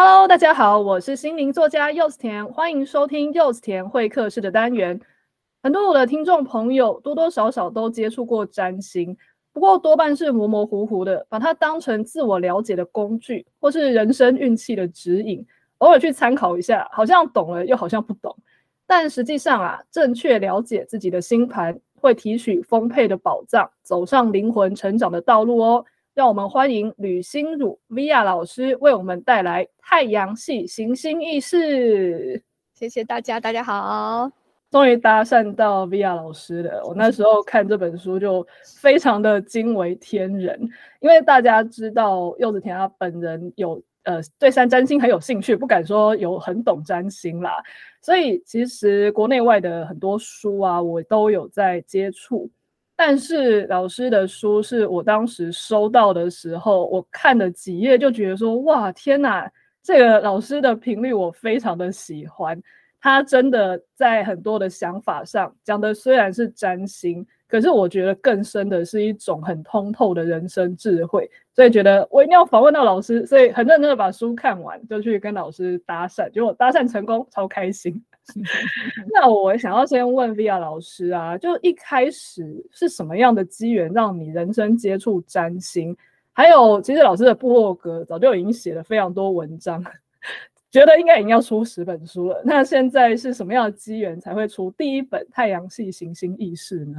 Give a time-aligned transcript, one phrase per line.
[0.00, 5.00] Hello，大家好，我是心灵作家柚子甜，欢迎收听柚子甜会客室的单元。
[5.60, 9.16] 很多我的听众朋友多多少少都接触过占星，
[9.52, 15.44] 不过多半是模模糊糊的，把它当成自我了解的工具，或是人生运气的指引，
[15.78, 18.32] 偶尔去参考一下，好像懂了又好像不懂。
[18.86, 25.84] 但实际上啊，正确了解自己的星盘，会提取丰沛的宝藏，走上灵魂成长的道路哦。
[26.18, 32.42] 让我们欢迎吕心汝 Via 老师为我们带来太阳系行星意识。
[32.74, 34.28] 谢谢大家，大家好。
[34.68, 36.82] 终于搭讪到 Via 老师了。
[36.86, 38.44] 我那时候 看这本书就
[38.80, 40.60] 非常的惊为天人，
[40.98, 47.62] 因为大家知道柚子田他本人有呃对三占星很有兴趣，不敢说有很懂占星啦。
[48.02, 52.50] 所以其实国内外的很多书啊，我都有在接触。
[53.00, 59.48] 但是老师的书是我当时收到的时候，我看了几页就觉得说，哇，天哪，
[59.84, 62.60] 这个老师的频率我非常的喜欢。
[63.00, 71.30] 他真的在很多的想法上讲的虽然是占星，可是我觉得更深的是一种很通透的人生智慧。
[71.58, 78.00] 所以觉得我一定要访问到老师，所以很认真的把书看完，就去跟老师搭讪，结果搭讪成功，超开心。
[79.12, 85.96] 那我想要先问 Via 老师啊，就一开始是什么样的机缘让你人生接触占星？
[86.32, 89.84] 还有，其实老师的部落格早就已经写了非常多文章，
[90.70, 92.40] 觉得应该已经要出十本书了。
[92.44, 96.98] 那现在是什么样的机缘才会出第一本《太阳系行星意识》呢？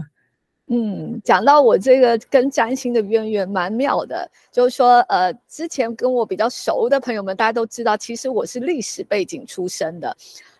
[0.72, 10.16] 嗯，讲到我这个跟占星的渊源蛮妙的，就是说，呃，之前跟我比较熟的朋友们，大家都知道，其实我是历史背景出身的。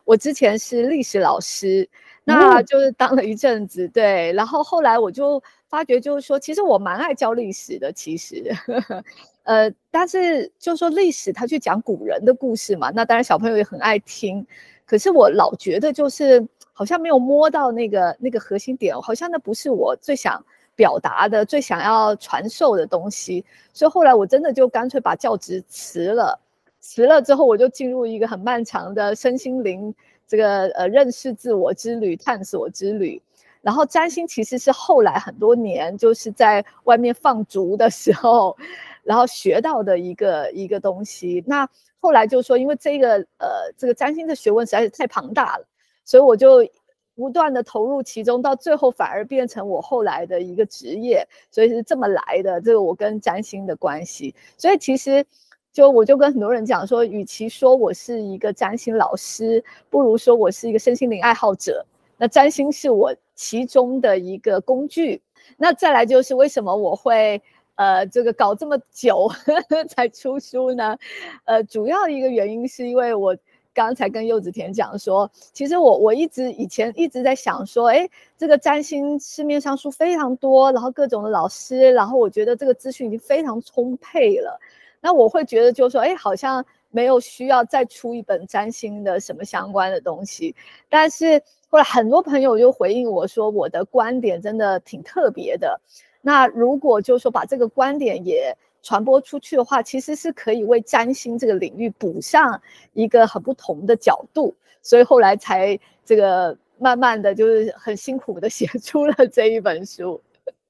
[0.06, 1.88] 我之前是历史老师，
[2.24, 9.04] 那就是当了一阵子，嗯、对，然后后来我就发觉，就是说，其实我蛮爱教历史的，其实，呵 呵
[9.44, 14.44] 呃，但是就是说历史，他去讲古人的故事嘛，那当然小朋友也很爱听，
[14.88, 16.44] 可是我老觉得就是
[16.80, 20.42] 好像没有摸到那个那个核心点，好像那不是我最想
[20.78, 26.40] 表达的、最想要传授的东西，所以后来我真的就干脆把教职辞了。
[26.80, 29.94] 辞了之后，我就进入一个很漫长的身心灵
[30.26, 33.22] 这个呃认识自我之旅、探索之旅。
[33.62, 38.56] 然后占星其实是后来很多年就是在外面放逐的时候，
[39.04, 41.44] 然后学到的一个一个东西。
[41.46, 41.68] 那
[42.00, 45.66] 后来就说，因为这个呃这个占星的学问实在是太庞大了，
[46.10, 46.68] 所以我就
[47.14, 51.28] 不断的投入其中，到最后反而变成我后来的一个职业。
[51.52, 54.34] 所以是这么来的，这个我跟占星的关系。
[54.58, 55.24] 所以其实。
[55.72, 61.86] 就我就跟很多人讲说，与其说我是一个占星老师，不如说我是一个身心灵爱好者。
[62.18, 65.22] 那占星是我其中的一个工具。
[65.58, 67.40] 那再来就是为什么我会
[67.76, 70.98] 呃这个搞这么久呵 呵才出书呢？
[71.46, 73.38] 呃，主要一个原因是因为我
[73.74, 84.60] 刚才跟柚子甜讲说，其实我我一直以前一直在想说，哎，这个占星市面上书非常多，然后各种的老师，然后我觉得这个资讯已经非常充沛了。
[85.02, 90.54] 那我会觉得，就是说，哎，好像没有需要再出一本占星的什么相关的东西。
[90.90, 95.80] 但是后来很多朋友就回应我说，我的观点真的挺特别的。
[96.22, 102.62] 那如果就是说把这个观点也传播出去的话，其实是可以为占星这个领域补上
[102.94, 104.56] 一个很不同的角度。
[104.82, 110.22] 所以后来才这个慢慢的就是很辛苦的写出了这一本书。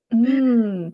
[0.10, 0.92] 嗯。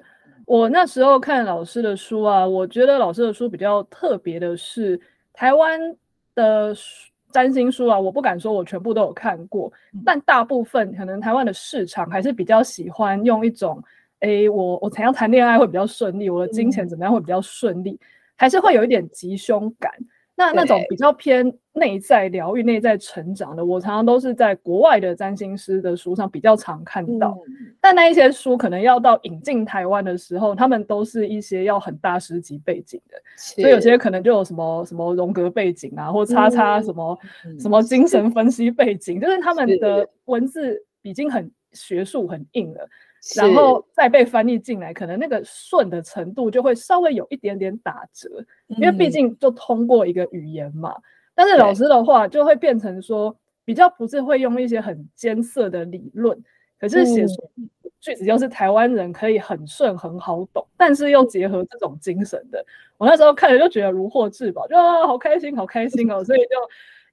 [0.47, 4.99] 我那时候看老师的书啊，我觉得老师的书比较特别的是，
[5.33, 5.79] 台湾
[6.35, 6.71] 的
[7.31, 9.73] 占星书啊，我不敢说我全部都有看过，
[10.05, 13.83] 但大部分可能台湾的市场还是比较喜欢用一种，
[14.19, 17.99] 诶，我我怎样谈恋爱会比较顺利，我的金钱怎么样会比较顺利，
[18.35, 19.91] 还是会有一点吉凶感。
[20.37, 27.37] 那那种比较偏内在疗愈、内在成长的，我常常都是在国外的占星师的书上比较常看到。
[27.47, 38.29] 嗯、但那一些书可能要到引进台湾的时候，他们都是一些要很大师级背景的，所以有些可能就有什么什么荣格背景啊，或叉叉什么、嗯、什么精神。
[38.31, 42.87] 分析背景，就是他们的文字已经很学术、很硬了。
[43.35, 48.29] 然后再被翻译进来，可能那个顺的程度就会稍微有一点点打折，
[48.67, 50.91] 因为毕竟就通过一个语言嘛。
[50.91, 51.01] 嗯、
[51.33, 56.39] 但是老师的话就会变成说，比较不是会用一些很艰涩的理论，
[56.79, 57.33] 可是写出
[57.99, 62.63] 句子又是台湾人可以很顺很好懂，但是又结合这种精神的。
[62.97, 66.47] 我那时候看了就觉得如获至宝，就啊好开心好开心哦，所以就。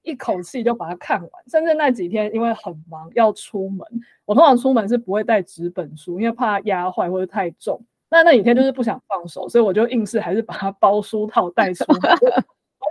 [0.03, 3.87] 一口气就把它看完，甚至那几天因为很忙要出门，
[4.25, 7.81] 我通常出门是不会带纸本书，因为怕压坏或者太重。
[8.09, 12.01] 那那几天就是不想放手，所以我就硬是还是把它包书套带出门，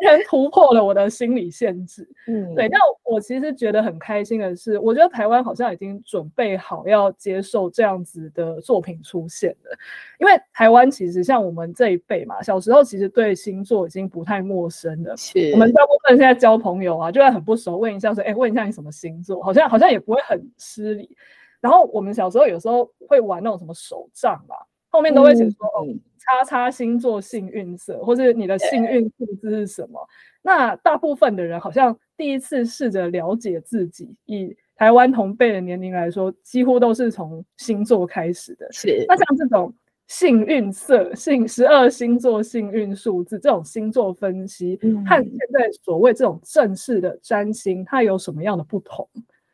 [0.07, 2.07] 完全突破了我的心理限制。
[2.27, 2.67] 嗯，对。
[2.67, 9.77] 那我其实觉得很开心的是，我觉得台湾好像已经准备好要接受这样子的作品出现了。
[10.19, 15.15] 因为台湾其实像我们这一辈嘛，小时候其实对星座已经不太陌生了。
[15.17, 15.51] 是。
[15.51, 21.15] 我们大部分现在交朋友啊，就算很不熟，问一下说，哎，问一下你什么星座，好像好像也不会很失礼。
[21.59, 24.55] 然后我们小时候有时候会玩那种什么手账嘛，
[24.91, 25.87] 后面都会写说，哦。
[26.23, 29.99] 叉叉星座幸运色，或是你的幸运数字是什么？
[30.43, 38.67] 那大部分的人好像第一次试着了解自己，以台湾同辈的年龄来说，几乎都是从星座开始的。
[38.71, 39.03] 是。
[39.07, 39.73] 那像这种
[40.07, 49.09] 幸运色、幸十二星座幸运数字这种星座分析，嗯、和现在所谓这种正式的占星，它有什么样的不同？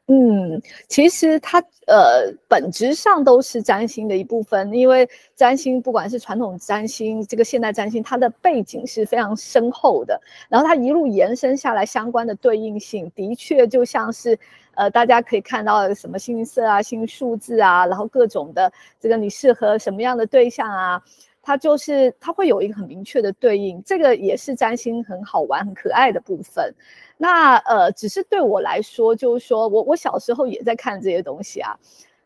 [0.10, 10.18] 嗯，其实它呃本质上都是占星的一部分，因为占星不管是传统占星，这个现代占星，它的背景是非常深厚的，
[10.48, 14.40] 然后它一路延伸下来相关的对应性，的确就像是
[14.76, 18.72] 呃大家可以看到什么幸运色啊、幸运数字啊，然后各种的
[19.02, 21.04] 这个你适合什么样的对象啊，
[21.48, 26.76] 它就是它会有一个很明确的对应，这个也是占星很好玩、很可爱的部分。
[27.16, 31.74] 那呃，只是对我来说，就是说我我小时候也在看这些东西啊，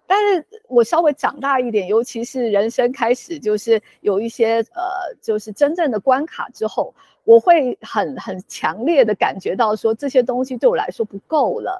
[0.07, 6.91] 但是我稍微长大一点，尤其是人生开始就是有一些呃，就是真正的关卡之后，
[7.23, 11.79] 我会很很强烈的感觉到说这些东西对我来说不够了。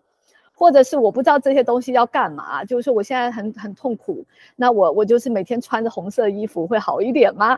[0.61, 4.23] 或者是我不知道这些东西要干嘛，就是说我现在很很痛苦，
[4.55, 7.57] 那我我就是每天穿着红色衣服会好一点吗？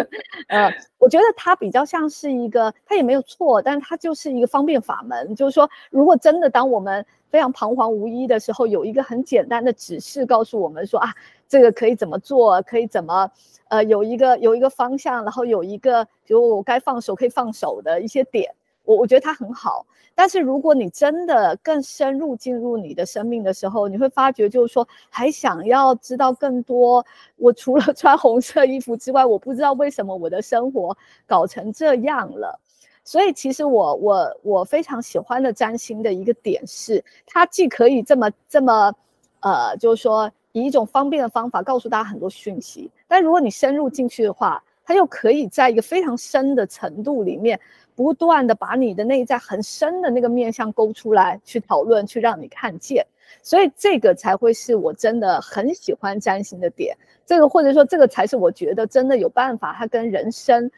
[0.48, 11.08] 呃，我觉得它比较像是一个，它也没有错，但它就是一个方便法门，就是说如果真的当我们非常彷徨无依的时候，有一个很简单的指示告诉我们说啊，
[11.48, 13.30] 这个可以怎么做，可以怎么
[13.68, 18.52] 呃有一个有一个方向，然后有一个就该放手可以放手的一些点。
[18.84, 27.04] 我我觉得它很好，但是如果你真的更深入进入你的生命的时候，你会发觉就是说，还想要知道更多。
[27.36, 30.96] 我除了 穿红色衣服之外，我不知道为什么我的生活
[31.26, 32.58] 搞成这样了。
[33.04, 38.94] 所以其实我我我非常喜欢的占星的一个点是，它既可以这么这么
[39.40, 47.58] 呃，就是说以一种方便的方法告诉大家很多讯息，但如果你深入进去的话，它又可以在一个非常深的程度里面。
[48.02, 53.06] 不断的把你的内在很深的那个面向勾出来，去讨论，去让你看见，
[53.42, 56.96] 所以这个才会是我真的很喜欢占星的点。
[57.24, 60.68] 这个或者说这个才是我觉得真的有办法，它跟人生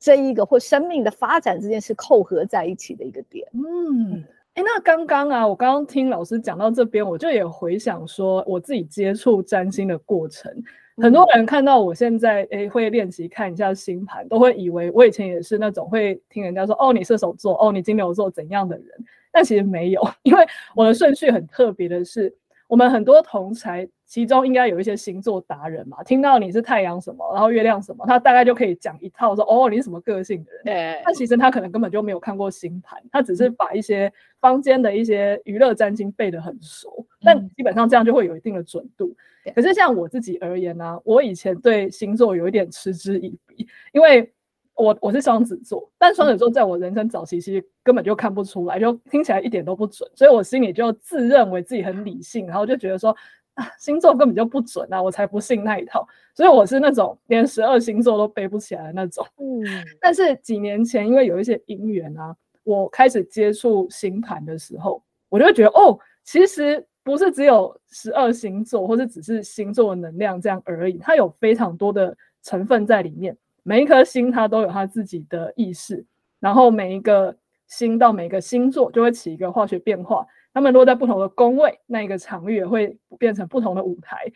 [0.00, 3.46] 这一个或生命的发展之间是扣合在一起的一个点。
[3.52, 4.24] 嗯，
[4.54, 10.52] 哎，那刚刚啊，我刚刚听老师讲到这边，我就也回想说我自己接触占星的过程。
[10.96, 18.86] 很多人看到我现在诶会练习看一下星盘，都会以为我以前也是那种会听人家说哦，你射手座，哦，你金牛座怎样的人，
[19.30, 20.44] 但其实没有，因为
[20.74, 22.34] 我的顺序很特别的是，
[22.68, 39.16] 我们很多同侪其中应该有一些星座达人嘛，听到你是太阳什么，然后月亮什么，他大概就可以讲一套说哦，你是什么个性的人，对，但其实他可能根本就没有看过星盘，他只是把一些坊间的一些娱乐占星背得很熟，但基本上这样就会有一定的准度。
[39.54, 44.30] 可是像我自己而言呢、啊，我以前对星座有一点嗤之以鼻，因为
[44.74, 53.16] 我我是双子座，但双子座在我人生早期其实根本就看不出来，就听起来一点都不准，所以我心里就自认为自己很理性，然后就觉得说
[53.54, 59.26] 啊， 星座根本就不准啊，我才不信那一套，所以我是那种连十二星座都背不起来的那种。
[59.38, 59.64] 嗯，
[60.00, 66.86] 但是几年前因为有一些因缘啊，我开始接触星盘的时候，我就会觉得哦，其实。
[67.04, 73.36] 不是只有十二星座，或者只是星座的能量这样而已，它有非常多的成分在里面。
[73.64, 76.06] 每一颗星它都有它自己的意识，
[76.38, 80.24] 然后每一个星到每个星座就会起一个化学变化。
[80.52, 84.30] 它们落在不同的宫位，那一个场域也会变成不同的舞台。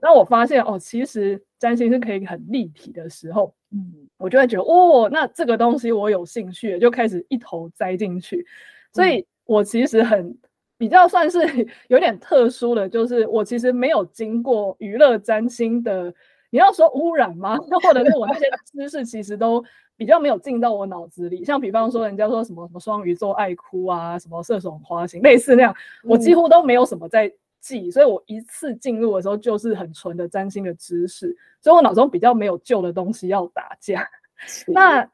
[0.00, 8.46] 那我发现哦，其实占星是可以很立体的时候，嗯，我就会觉得哦，那这个东西我有兴趣，就开始一头栽进去。
[8.92, 10.36] 所以我其实很。
[10.78, 11.38] 比较算是
[11.86, 16.12] 有点特殊的，就是我其实没有经过娱乐占星的，
[16.52, 17.56] 你要说污染吗？
[17.82, 19.64] 或者是我那些知识其实都
[19.96, 21.42] 比较没有进到我脑子里。
[21.42, 27.90] 像比方说，人家说什么什么双鱼座爱哭啊，什么射手花心，类似那样，我几乎都没有什么在记。
[27.90, 34.06] 所以我一次进入的时候就是很纯的占星的知识，所以我脑中比较没有旧的东西要打架。
[34.68, 35.08] 那。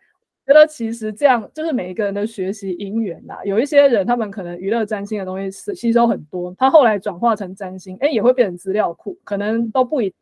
[0.49, 3.39] 觉得其实这样就是每一个人的学习因缘啦。
[3.45, 10.17] 有一些人，他们可能娱乐占星的东西是吸收很多，他后来转化成占星，哎，也会变成资料库，可能都不一定。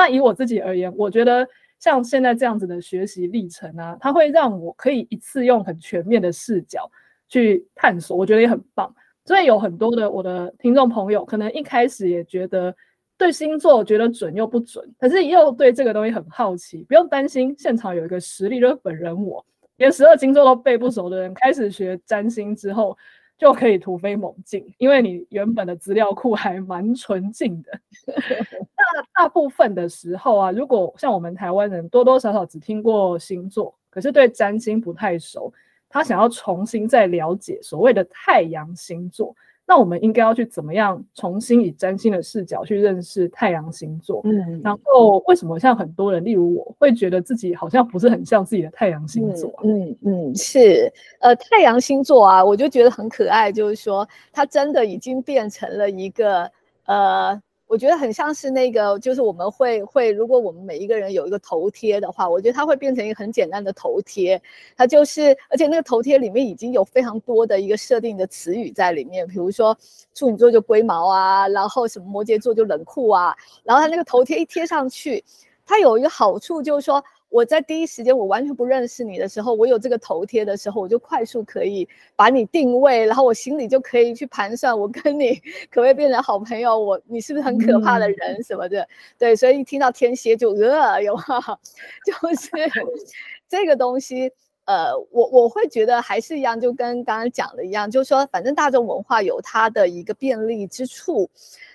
[0.00, 1.46] 那以我自己而言，我觉得
[1.78, 6.90] 像现在这样子的学习历程啊，它会让我可以一次用很全面的视角
[7.28, 8.90] 去探索，我觉得也很棒。
[9.26, 12.74] 所以有很多的我的听众朋友，可能一开始也觉得
[13.18, 16.78] 对星座觉得准又不准，可是又对这个东西很好奇。
[16.88, 19.44] 不用担心，现场有一个实力，就是本人我，
[19.76, 22.96] 连十二星座都背不熟的人，开始学占星之后。
[23.40, 27.80] 就可以突飞猛进， 因为你原本的资料库还蛮纯净的。
[28.06, 35.50] 那大部分的时候啊，如果像我们台湾人多多少少只听过星座，可是对占星不太熟，
[35.88, 39.34] 他想要重新再了解所谓的太阳星座。
[39.70, 44.20] 那我们应该要去怎么样重新以占星的视角去认识太阳星座？
[44.24, 49.62] 嗯，然后为什么像很多人，例如我会觉得自己好像不是很像自己的太阳星座啊？
[49.62, 56.50] 嗯嗯，是，呃，太阳星座啊，我就觉得很可爱，就是说它真的已经变成了一个
[56.86, 57.40] 呃。
[57.70, 64.42] 我觉得很像是那个，就是我们会会，如果我们每一个人有一个头贴的话，我觉得它会变成一个很简单的头贴。
[64.76, 69.78] 它就是，而且那个头贴里面已经有非常多的一个设定的词语在里面，比如说
[70.14, 75.22] 处女座就龟毛啊，然后什么摩羯座就冷酷啊，然后它那个头贴一贴上去，
[75.64, 77.00] 它有一个好处就是说。
[77.30, 85.34] 我在第一时间，我完全不认识你的时候，我有这个头贴的时候，我就快速可以把你定位，然后我心里就可以去盘算，我跟你
[85.70, 86.78] 可不可以变成好朋友？
[86.78, 88.82] 我你是不是很可怕的人什么的？
[88.82, 91.58] 嗯、对，所以一听到天蝎就呃，有哈，
[92.04, 92.50] 就是
[93.48, 94.30] 这个东西，
[94.66, 101.28] 呃，我我会觉得还是一样，就跟刚刚讲的一样，就是说，反正大众文化有它的一个便利之处。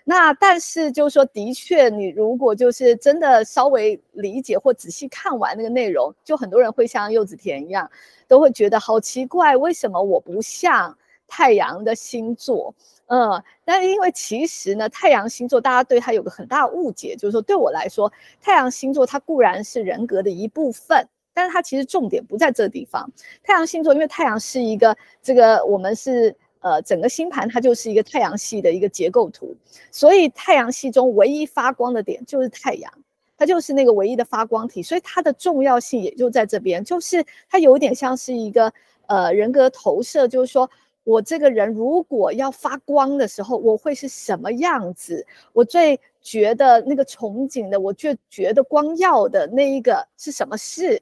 [0.05, 7.89] 那但是就是说，的确，你如果就是真的稍微理解或仔细看完那个内容，就很多人会像柚子甜一样，
[8.27, 10.95] 都会觉得好奇怪，为什么我不像
[11.27, 12.73] 太阳的星座？
[13.07, 18.11] 嗯，但因为其实呢，太阳星座大家对它有个很大误解，就是说对我来说，
[18.41, 23.07] 太阳星座它固然是人格的一部分，但是它其实重点不在这地方。
[23.43, 26.35] 太阳星座，因为太阳是一个这个我们是。
[26.61, 29.55] 呃，整个星盘它就是一个太阳系的一个结构图，
[29.91, 32.91] 所以太阳系中唯一发光的点就是太阳，
[33.37, 38.73] 它就是那个唯一的发光体，所以它的重要性也就在这边，就是它有点像是一个
[39.05, 40.67] 呃人格投射，就是说
[41.03, 45.23] 我这个人如果要发光的时候，我会是什么样子？
[45.53, 50.99] 我最觉得那个憧憬的，我最觉得光耀的那一个是什么事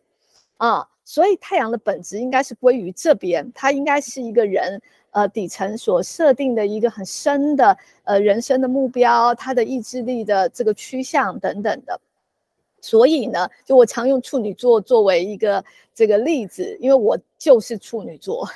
[0.68, 0.88] 啊？
[1.06, 4.82] 所以太阳的本质应该是归于这边，它应该是一个人。
[5.16, 12.02] 呃，底层所设定的一个很深的呃人生的目标，他的意志力的这个趋向等等的，
[12.82, 18.50] 所以呢，就我常用处女座作为一个这个例子，因为我就是处女座，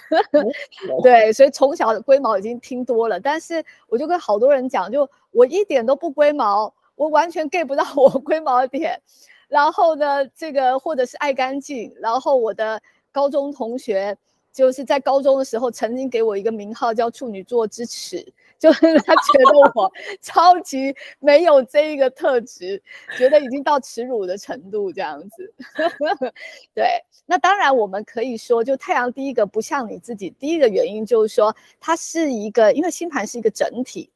[1.03, 8.99] 对，所以从小的龟毛已经听多了，但是我就跟好多人讲，就我一点都不龟毛，我完全 get 不到我龟毛的点，
[9.47, 14.17] 然后呢，这个或者是爱干净，然后我的高中同学。
[14.53, 18.25] 就是在高中的时候，曾经给我一个名号叫处女座之耻，
[18.57, 22.81] 就 是他觉得我 超级没有这一个特质，
[23.19, 25.53] 觉得已经到耻辱的程度这样子。
[26.73, 26.87] 对，
[27.27, 34.09] 那当然我们可以说，就太阳第一个不像你自己，第一个原因就是说它是一个，因为星盘是一个整体。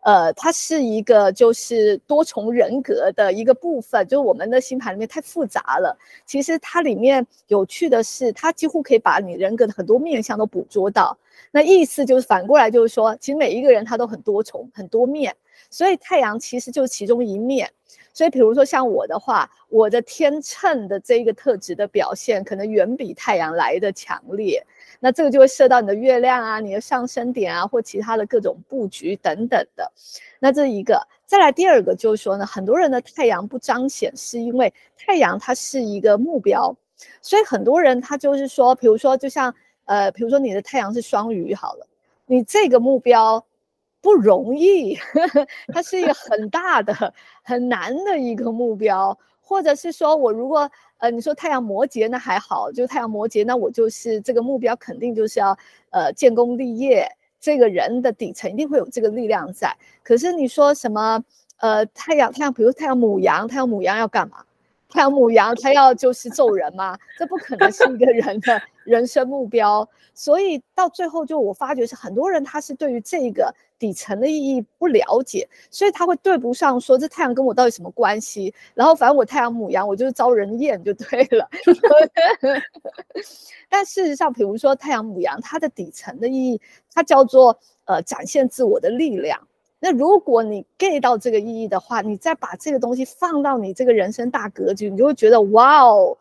[0.00, 5.96] 呃，它是一个就是多重人格的一个部分，就是我们的星盘里面太复杂了。
[6.26, 11.16] 其实它里面有趣的是，它几乎可以把你人格的很多面相都捕捉到。
[11.50, 15.34] 那意思就是反过来就是说，其实每一个人他都很多重、很多面，
[15.68, 17.70] 所以太阳其实就是其中一面。
[18.12, 24.64] 所以比如说像我的话，我的天秤的这一个特质的表现，可能远比太阳来的强烈。
[24.98, 29.90] 那这个就会射到你的月亮啊，你的上升点啊，或其他的各种布局等等的。
[30.38, 36.76] 那这一个，再来第二个就是说呢，很多人的太阳不彰显，是因为太阳它是一个目标，
[37.22, 39.54] 所以很多人他就是说，比如说就像
[39.86, 41.86] 呃，比如说你的太阳是双鱼好了，
[42.26, 43.42] 你这个目标
[44.00, 49.16] 不容易，呵呵，它是一个很大的、很难的一个目标。
[49.42, 55.58] 或者是说我如果呃你说太阳摩羯那还好，就太阳摩羯那我就是这个目标肯定就是要
[55.90, 57.04] 呃建功立业，
[57.40, 59.76] 这个人的底层一定会有这个力量在。
[60.04, 61.20] 可是你说什么
[61.58, 64.44] 呃太阳太阳，比如太阳母羊，太阳母羊要干嘛？
[64.88, 66.96] 太阳母羊他要就是揍人吗？
[67.18, 69.88] 这不可能是一个人的人生目标。
[70.14, 73.52] 所以到最后就我发觉是很多人他是对于这个。
[73.80, 78.54] 底层的意义不了解，所以他会对不上说这太阳跟我到底什么关系？
[78.74, 81.48] 然后反正我太阳母羊，我就是招人厌就对了。
[83.70, 86.60] 但事实上，比如说太阳母羊，它的底层的意义，
[86.92, 89.40] 它叫做呃展现自我的力量，
[89.78, 96.18] 那如果你 get 到这个意义的话，你再把这个东西放到你这个人生大格局，你就会觉得哇哦，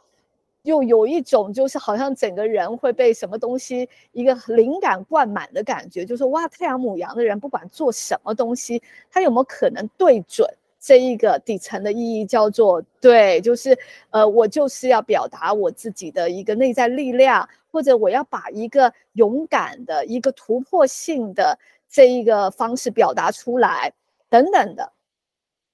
[0.64, 10.48] 又有一种就是好像整个人会被什么东西一个灵感灌满的感觉，就是哇，太阳母羊的人不管做什么东西，他有没有可能对准
[10.80, 13.78] 这一个底层的意义，叫做对，就是
[14.10, 21.58] 呃，我就是要表达我自己的一个内在力量，或者我要把一个勇敢的一个突破性的。
[21.92, 23.92] 这一个方式表达出来，
[24.30, 24.94] 等等的，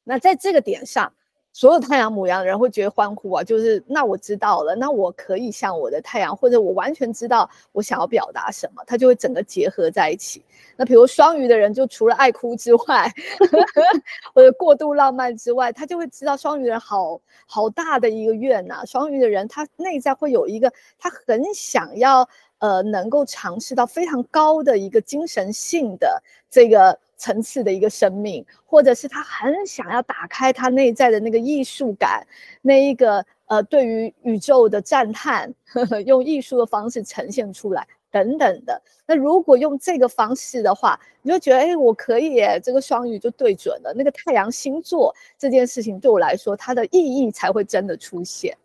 [0.06, 1.12] 那在这个点上，
[1.56, 10.44] 所有太阳母羊的人会觉得欢呼啊，就是那我知道了，那我可以向我的太阳，或者我完全知道我想要表达什么，它就会整个结合在一起。
[10.76, 13.10] 那比如双鱼的人，就除了爱哭之外，
[14.36, 20.70] 或者过度浪漫之外，他就会知道双鱼人好好大的一个愿呐、双鱼的人，他内在会有一个，
[21.00, 22.28] 他很想要。
[22.60, 32.26] 呃，能够尝试到非常高的一个精神性的这个层次的一个生命，或者是他很想要打开他内在的那个艺术感，
[32.62, 38.82] 那一个呃，对于宇宙的赞叹，呵呵，用艺术的方式呈现出来等等的。
[39.06, 48.58] 那如果用这个方式的话，你就觉得，哎，我可以耶，这个双鱼就对准了那个太阳星座这件事情，对我来说，它的意义才会真的出现。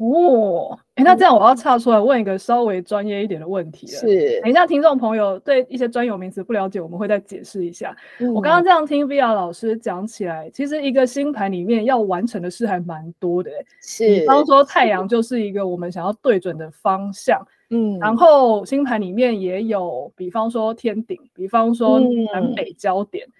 [0.00, 3.92] 哦，哎，那这样我要岔出来问一个稍微专业一点的问题了。
[3.92, 7.94] 是，等一下听众朋友对一些专有名词不了解，我们会再解释一下。
[8.18, 13.50] 嗯、我刚刚这样听 Via 老师讲起来，其实一个星盘里面要完成的事还蛮多的。
[13.82, 17.46] 是，比方说太阳就是一个我们想要对准的方向。
[17.68, 22.00] 嗯，然后星盘里面也有，比方说天顶，比方说
[22.32, 23.26] 南北焦点。
[23.26, 23.32] 嗯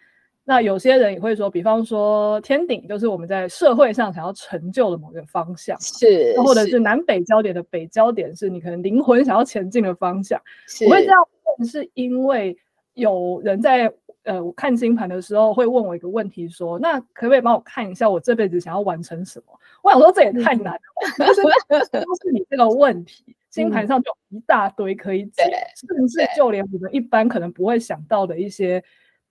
[0.50, 10.42] 那有些人也会说，比方说天顶就是我们在社会上想要成就的某个方向，是，或者是南北焦点的北焦点是你可能灵魂想要前进的方向。
[10.66, 11.22] 是我会这样
[11.56, 12.56] 问，是因为
[12.94, 13.88] 有人在
[14.24, 19.56] 呃我看星盘的时候会问我一个问题说，说那可不可以帮我看一下我这辈子想要完成什么？
[19.84, 20.80] 我想说这也太难了，
[21.16, 21.42] 但是
[21.92, 25.44] 都是你这个问题，星盘上就一大堆可以解，
[25.76, 28.82] 甚至就连我们一般可能不会想到的一些。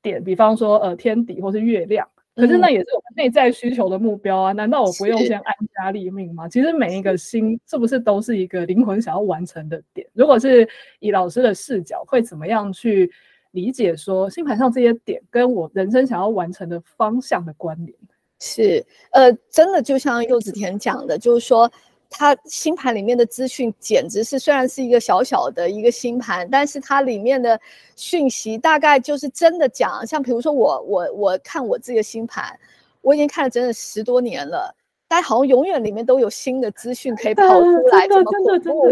[0.01, 4.53] 点，比方说，呃，天底或是月亮，可是那也是我们内在需求的目标啊。
[4.53, 6.47] 嗯、难道我不用先安家立命吗？
[6.47, 10.07] 其实每一个心是不是都是一个灵魂想要完成的点？
[10.13, 10.67] 如果是
[10.99, 13.11] 以老师的视角，会怎么样去
[13.51, 17.97] 理解说星盘上这些点跟我人生想要完成的方向的关联？
[18.39, 21.71] 是，呃，真的就像柚子甜讲的，就是说。
[22.11, 27.59] 它星盘里面的资讯简直是，虽然是一个小小的一个星盘，但是它里面的
[27.95, 32.59] 讯息大概就是真的讲，像比如说我我我看我这个星盘，
[33.01, 34.75] 我已经看了整整十多年了，
[35.07, 38.91] 但好像永远里面都有新的资讯可以跑出来，这么恐怖。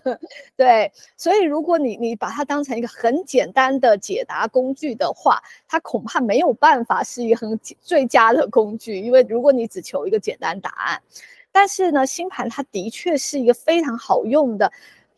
[0.56, 11.02] 对，所以如果你你把它当成一个很简单的解答工具的话，它恐怕没有办法是一个很最佳的工具，因为如果你只求一个简单答案。
[11.56, 14.70] 但是呢，星盘它的确是一个非常好用的，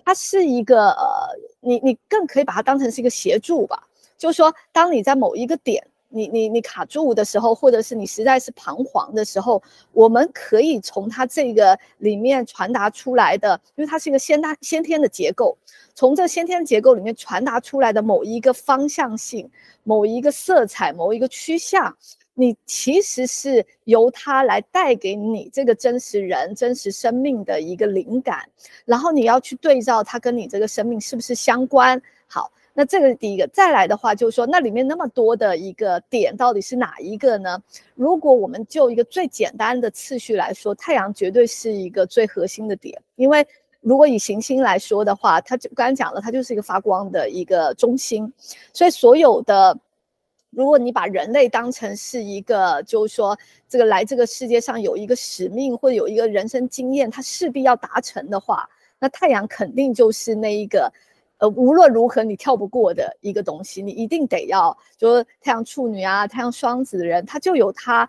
[0.04, 3.88] 它是一个呃，你你更可以把它当成是一个协助吧。
[4.18, 15.56] 就是说，当你在某一个点，你你你卡住的时候，或者是你实在是彷徨的时候，我们可以从它这个里面传达出来的，因为它是一个先大先天的结构，
[15.94, 19.50] 从这先天结构里面传达出来的某一个方向性、
[19.84, 21.96] 某一个色彩、某一个趋向。
[22.38, 28.46] 你其实是由它来带给你这个真实人、真实生命的一个灵感，
[28.84, 32.00] 然后你要去对照它跟你这个生命是不是相关。
[32.26, 33.48] 好，那这个是第一个。
[33.54, 37.58] 再来的话，就是说那里面那么多的一个点到底是哪一个呢？
[37.94, 43.46] 如果我们就一个最简单的次序来说，太阳绝对是一个最核心的点，因为
[43.80, 48.30] 如果以行星来说的话，它就刚才讲了，它就是一个发光的一个中心，
[48.74, 49.74] 所以所有的。
[50.56, 53.38] 如果你把人类当成是一个，就是说，
[53.68, 58.66] 这个来这个世界上有一个使命或者有一个人生经验，他势必要达成的话，
[58.98, 60.90] 那太阳肯定就是那一个，
[61.36, 68.08] 呃，无论如何你跳不过的一个东西，你一定得要，就是太阳处女啊，太阳双子的人，他就有他。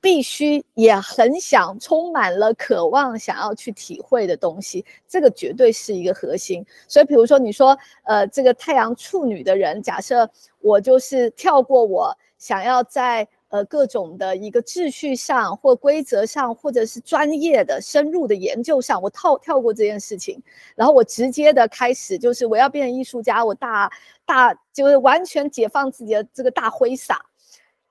[0.00, 6.64] 必须也很想，充满了渴望，想要去体会的东西，这个绝对是一个核心。
[6.88, 10.28] 所以，比如说你说，呃，这个太阳处女的人，假设
[10.60, 20.42] 我就是跳过我想要在呃各种的一个秩序上或规则上，或者是专业的深入的研究上，我跳跳过这件事情，
[20.74, 23.92] 然后我直接的开始就是我要变成艺术家，我大
[24.24, 27.26] 大就是完全解放自己的这个大挥洒。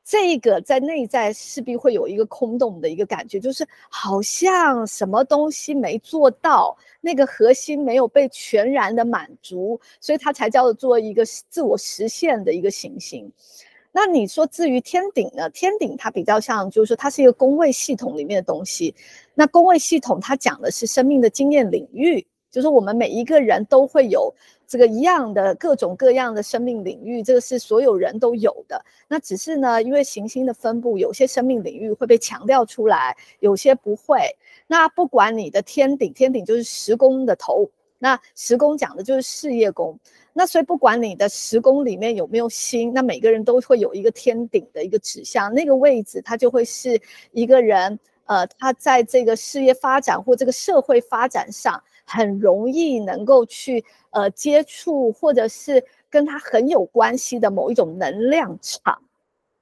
[0.09, 13.31] 这个在内在势必会有一个空洞的一个感觉，就是好像什么东西没做到，那个核心没有被全然的满足，所以它才叫做一个自我实现的一个行星。
[13.91, 15.47] 那你说至于天顶呢？
[15.51, 18.95] 天顶它比较像，就是说它是一个宫位系统里面的东西。
[19.35, 24.33] 那宫位系统它讲的是生命的经验领域，就是我们每一个人都会有
[24.69, 28.79] 这个一样的各种各样的生命领域，这个是所有人都有的。
[29.07, 34.19] 那只是呢，因为行星的分布，有些生命领域会被强调出来，有些不会。
[34.67, 39.99] 那不管你的天顶，天顶就是十宫的头，那十宫讲的就是事业宫。
[40.33, 47.01] 那所以不管你的十宫里面有没有星，那每个人都会有一个天顶的一个指向，那个位置它就会是
[47.31, 58.99] 一个人，呃，他在这个事业发展或这个社会发展上很容易能够去呃接触，或者是跟他很有关系的某一种能量场。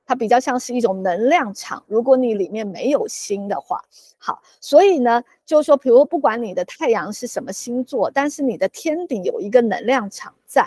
[0.10, 3.84] 它比较像是一种能量场，如果你里面没有心的话，
[4.18, 10.66] 好，所以呢，就是说，比如不管你的太阳是什么星座，但是你的天顶有一个能量场在，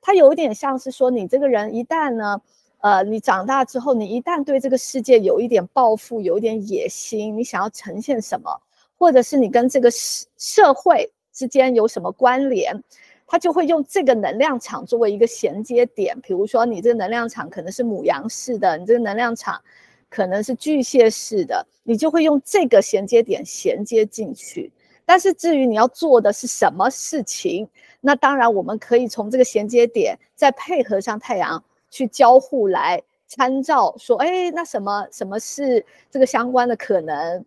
[0.00, 2.40] 它有点像是说，你这个人一旦呢，
[2.78, 8.58] 呃，你长大之后，你一旦对这个世界有一点抱负，有一点野心，你想要呈现什么，
[8.96, 12.82] 或者是你跟这个社社会之间有什么关联。
[13.30, 19.60] 他就会用这个能量场作为一个衔接点，比如说你这个能量场可能是母羊式的，你这个能量场
[20.08, 24.72] 可能是巨蟹式的，你就会用这个衔接点衔接进去。
[25.04, 27.68] 但是至于你要做的是什么事情，
[28.00, 37.44] 那当然我们可以从这个衔接点再配合上太阳去交互来参照，说，哎，那什么什么是这个相关的可能？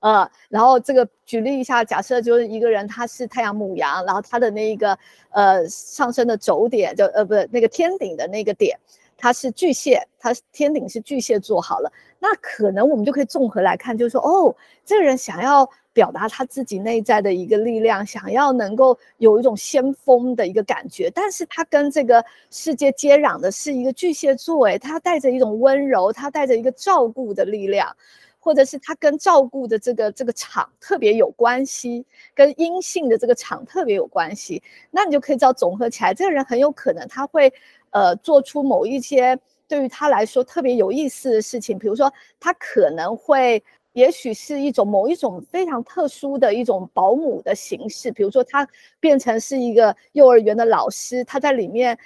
[0.00, 4.98] 呃，然后这个举例一下，假设就是一个人他是太阳母羊，然后他的那一个
[5.30, 8.78] 呃上升的轴点就呃不是那个天顶的那个点，
[9.16, 27.94] 他是巨蟹，他天顶是巨蟹座好了，那可能我们就可以综合来看，就是说哦，这个人想要表达他自己内在的一个力量，想要能够有一种先锋的一个感觉，但是他跟这个世界接壤的是一个巨蟹座，诶，他带着一种温柔，他带着一个照顾的力量。
[28.42, 37.52] 或者是他跟照顾的这个这个场特别有关系，跟阴性的这个场特别有关系，那你就可以知道总合起来，这个人很有可能他会
[37.90, 48.66] 呃做出某一些对于他来说特别有意思的事情，比如说他可能会，也许是一种某一种非常特殊的一种保姆的形式，比如说他
[48.98, 51.96] 变成是一个幼儿园的老师，他在里面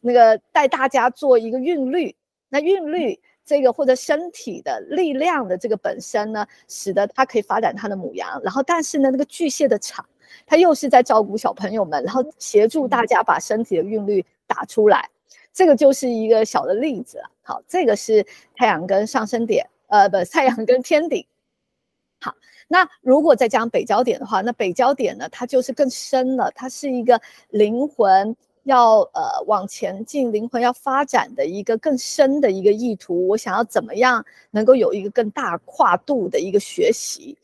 [0.00, 2.14] 那个带大家做一个韵律，
[2.48, 3.20] 那韵律。
[3.50, 10.06] 这个或者身体的力量的这个本身呢，使得它可以发展它的母羊，然后但是呢，那个巨蟹的场，
[10.46, 15.10] 它又是在照顾小朋友们，然后协助大家把身体的韵律打出来，
[15.52, 17.20] 这个就是一个小的例子。
[17.42, 21.26] 好，这个是太阳跟上升点，呃，不，太阳跟天顶。
[22.20, 22.32] 好，
[22.68, 28.36] 那如果再讲北焦点的话，那北焦点呢，它就是更深了，它是一个灵魂。
[28.64, 37.36] 要呃往前进，灵魂要发展的一个更深的一个意图，我想要怎么样能够有一个更大跨度的一个学习？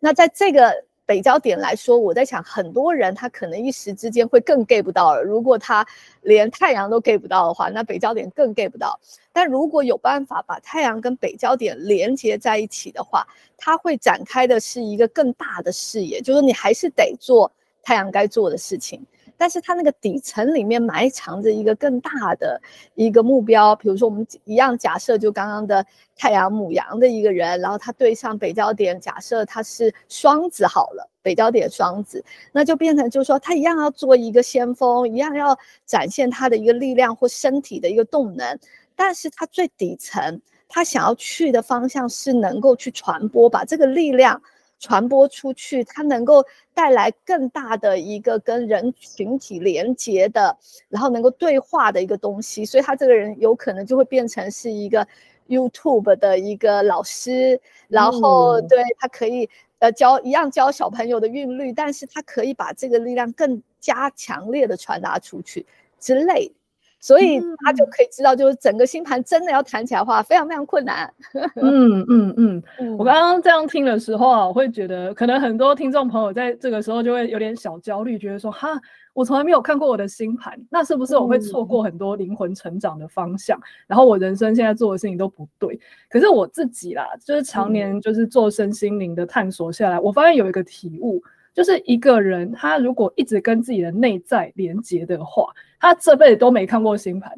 [0.00, 0.74] 那在这个
[1.06, 5.22] 北焦点来说，我在想很多人他可能一时之间会更 get 不到了。
[5.22, 5.86] 如果他
[6.22, 8.98] 连太阳都 get 不到的话，那北焦点更 get 不到。
[9.32, 17.50] 但如果有办法把太阳跟北焦点连接在一起的话，它会展开的是一个更大的视野，就是你还是得做
[17.82, 19.04] 太阳该做的事情。
[19.44, 22.58] 但是它那个底层里面埋藏着一个更大的
[22.94, 25.84] 一个目标，比如说我们一样假设，就刚刚的
[26.16, 35.54] 太阳母羊的一个人，然后他对上北交点，假设他是双子好了，北交点双子，那就变成就是说他一样要做一个先锋，一样要
[35.84, 38.58] 展现他的一个力量或身体的一个动能，
[38.96, 44.40] 但是他最底层他想要去的方向是能够去传播，把这个力量。
[44.84, 46.44] 传播出去，它能够
[46.74, 50.54] 带来更大的一个跟人群体连接的，
[50.90, 52.66] 然后能够对话的一个东西。
[52.66, 55.08] 所以他这个人有可能就会变成是一个
[55.48, 65.64] YouTube 的一个老师，然后对他可以呃教一样教小朋友的韵律，但是他可以把这个力量更加强烈的传达出去
[65.98, 66.54] 之类的。
[67.04, 71.12] 所以他就可以知道，就是整个星盘真的要谈起来的话，非常非常困难。
[71.60, 72.62] 嗯嗯嗯，
[72.96, 78.80] 我刚刚这样听的时候啊，我会觉得可能很多听众朋友在这个时候就会有点小焦虑，觉得说哈，
[79.12, 83.60] 我从来没有看过我的星盘，那是不是我会错过很多灵魂成长的方向？
[83.86, 85.78] 然后我人生现在做的事情都不对。
[86.08, 91.22] 可是我自己啦，就是常年就是做身心灵的探索下来，我发现有一个体悟。
[91.52, 95.46] 就是一个人，他如果一直跟自己的内在连接的话，
[95.84, 97.32] 他这辈子都没看过星盘，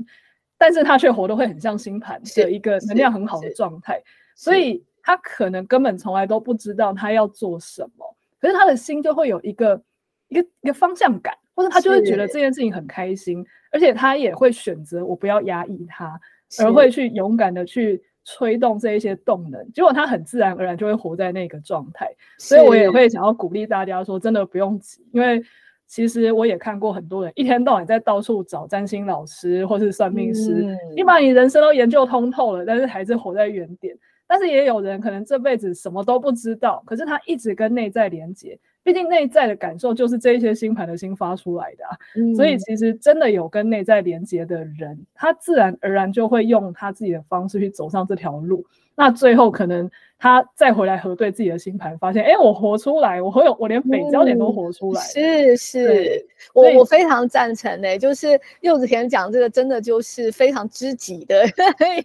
[0.56, 4.02] 但是他却活得会很像星盘的一个能量很好的状态，
[4.34, 9.82] 所以他可能根本从来都不知道他要做什么，可是他的心就会有一个
[10.28, 16.20] 一个一个方向感，或者他就会觉得这件事情很开心，而且他也会选择我不要压抑他。
[16.60, 22.08] 而会去勇敢的去吹动这一些动能，结果他很自然而然就会活在那个状态。
[22.38, 25.42] 所以我也会想要鼓励大家说，真的不用急，因为
[25.86, 33.96] 其实我也看过很多人一天到晚在到处找占星老师或是算命师，嗯、你把你人生都研究通透了，但是还是活在原点。
[34.28, 38.58] 但是也有人可能这辈子什么都不知道，可是他一直跟内在连接。
[38.82, 48.64] 毕竟内在的感受就是这一些星盘的星发出来的啊，嗯， 所以其实真的有跟内在连接的人，他自然而然就会用他自己的方式去走上这条路。
[48.96, 55.00] 那最后可能他再回来核对自己的星盘，发现，哎、欸，我活出来，我会有，我连北焦点都活出来。
[55.02, 61.46] 是是，我我非常赞成的，就是柚子甜讲这个，真的就是非常知己的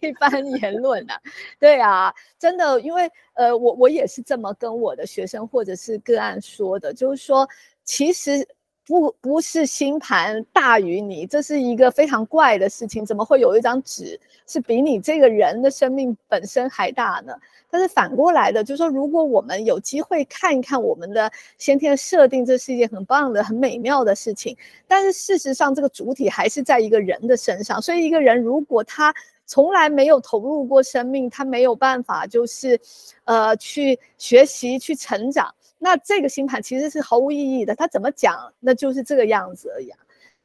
[0.01, 1.17] 一番言论啊。
[1.57, 7.47] 对啊，真的，因为呃，我我也是这么跟我的学生或者是个案说的，就是说，
[7.85, 8.45] 其实。
[8.85, 13.05] 不不是星盘大于你，这是一个非常怪的事情。
[13.05, 17.33] 怎么会有一张纸是比你这个人的生命本身还大呢？
[17.69, 24.57] 但是反过来的，就是说，如果我们有机会看一看我们的先天设定，这是一件很棒的、很美妙的事情。
[24.87, 27.81] 但是事实上，这个主体还是在一个人的身上。
[27.81, 29.13] 所以，一个人如果他
[29.45, 32.77] 从来没有投入过生命，他没有办法就是，
[33.23, 35.53] 呃，去学习、去成长。
[35.83, 39.91] 那这个星盘其实是毫无意义的，他怎么讲，那就是这个样子而已。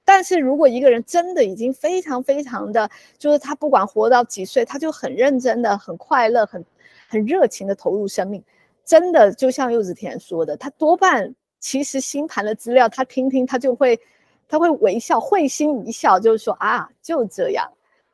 [0.03, 6.65] 但是如果一个人真的已经非常非常的，就是他不管活到几岁，他就很认真的、很快乐、很
[7.07, 8.43] 很热情的投入生命，
[8.83, 14.01] 真的就像柚子甜说的，他多半其实星盘的资料他听听，他就会
[14.49, 17.71] 他会微笑，会心一笑，就是说啊，就这样。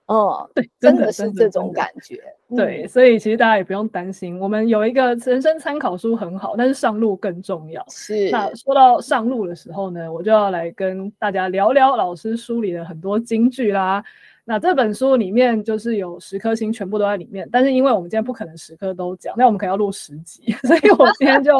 [0.07, 2.21] 哦，对，真的是这种感觉。
[2.55, 7.83] 对，所以其实大家也不用担心，我们有一个人生参考书很好，但是上路更重要。
[7.89, 8.31] 是。
[8.31, 14.05] 那说到上路的时候呢，我就要来跟大家聊聊老师书里的很多金句啦。
[14.45, 17.49] 那这本书里面就是有十颗星，全部都在里面。
[17.51, 21.53] 但是因为我们今天不可能十颗都讲，那我们可能要录十集， 所以我今天就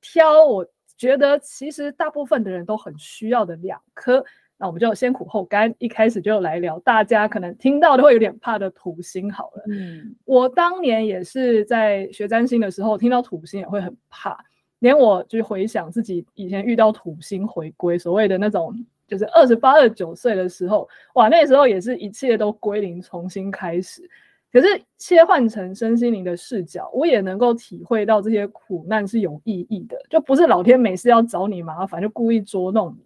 [0.00, 4.24] 挑我觉得其实大部分的人都很需要的两颗。
[4.62, 9.64] 那我们就先苦后甘，一开始就来聊大家可能听到都会有点怕的土星好了。
[9.68, 14.38] 嗯，我当年也是在学占星的时候，听到土星也会很怕，
[14.78, 18.72] 连我就回想自己以前遇到土星回归，所谓的那种
[19.08, 24.08] 就是二十八、二十九岁的时候，哇，那时候也是一切都归零，重新开始。
[24.52, 33.04] 可是切换成身心灵的视角，我也能够体会到这些苦难是有意义的，就不是老天每次要找你麻烦，就故意捉弄你。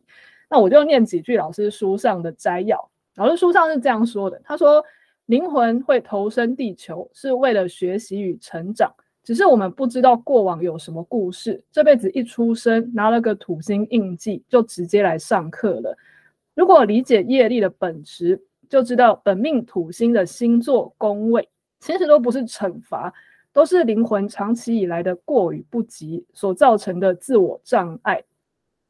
[0.49, 2.89] 那我就念几句老师书上的摘要。
[3.17, 4.85] 老师书上是这样说的：他说，
[5.27, 8.93] 灵魂会投身地球，是为了学习与成长，
[9.25, 11.63] 只是我们不知道过往有什么故事。
[11.73, 15.97] 这辈子一出生，拿了个土星印记，就直接来上课了。
[16.55, 21.49] 如果理解业力的本质，就知道本命土星的星座宫位，
[21.81, 23.13] 其实都不是惩罚，
[23.53, 28.23] 都是灵魂长期以来的过与不及所造成的自我障碍。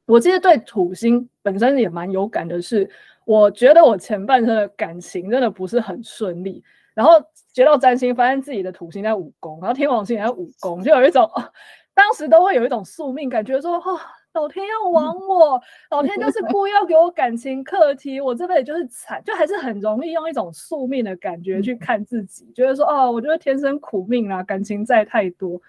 [0.07, 2.91] 我其实对土星本身也蛮有感的是，是
[3.25, 6.63] 我觉得我前半生的感情真的不是很顺利，
[6.95, 7.13] 然后
[7.53, 11.53] 接到占星，发现自己的土星在五宫，然后天王星也在五宫，就有一种，哦，
[11.93, 13.99] 当时都会有一种宿命感觉，说，哦，
[14.35, 25.61] 老天要亡我，老天就是 故意要给我感情课题，我这辈子就是惨，就还是很容易用一种宿命的感觉去看自己，觉得说，哦，我觉得天生苦命啊，感情债太多，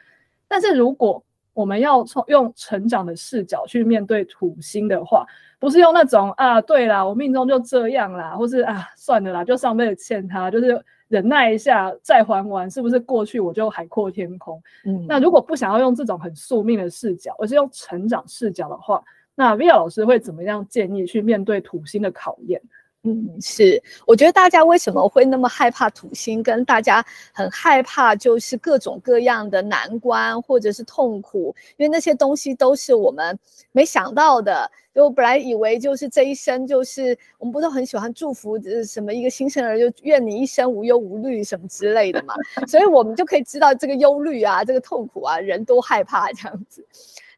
[0.48, 1.24] 但是如果
[1.58, 5.26] 我们要从用成长的视角去面对土星的话，
[5.58, 14.62] 不是用那种啊，对啦，我命中就这样啦，或是啊，算了啦，就上辈子欠他，就是忍耐一下再还完，是不是过去我就海阔天空？
[14.86, 22.62] 嗯，那如果不想要用这种很宿命的视角，而是用成长视角的话，那 Via 老师会怎么样建议去面对土星的考验？
[23.04, 33.38] 嗯，是，我觉得大家为什么会那么害怕土星，跟大家很害怕就是各种各样的难关或者是痛苦，因为那些东西都是我们
[33.72, 34.70] 没想到的。
[34.94, 42.34] 就我本来以为就是这一生就是我们不都很喜欢祝福什么一个新生儿就愿你一生无忧无虑什么之类的嘛，
[42.68, 46.86] 所以我们就可以知道这个忧虑啊，这个痛苦啊，人都害怕这样子。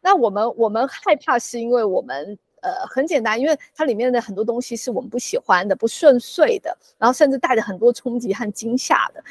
[0.02, 2.40] 那我们我们害怕是因为我们。
[2.62, 9.24] 呃，很简单，因为它里面的很多东西是我们不喜欢的、不顺遂的，然后甚至带着很多冲击和惊吓的。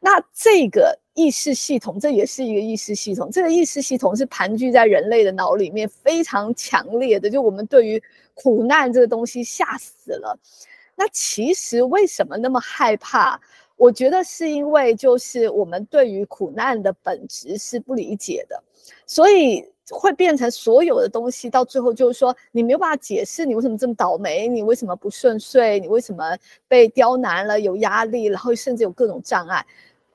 [0.00, 3.30] 那这个意识系统，这也是一个意识系统。
[3.30, 8.02] 这个意识系统是盘踞在人类的脑里面非常强烈的，就我们对于
[8.34, 10.38] 苦难这个东西吓死了。
[10.94, 13.40] 那其实为什么那么害怕？
[13.76, 18.62] 我觉得是因为就是我们对于苦难的本质是不理解的，
[19.06, 19.64] 所以。
[19.90, 29.66] 会变成所有的东西，到最后就是说，你没有办法解释你为什么这么倒霉，你为什么不顺遂，你为什么被刁难了，有压力，然后甚至有各种障碍，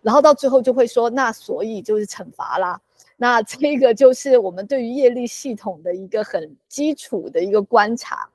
[0.01, 2.81] 然后到最后就会说，那所以就是惩罚啦。
[3.17, 8.29] 那这个就是我们对于业力系统的一个很基础的一个观察。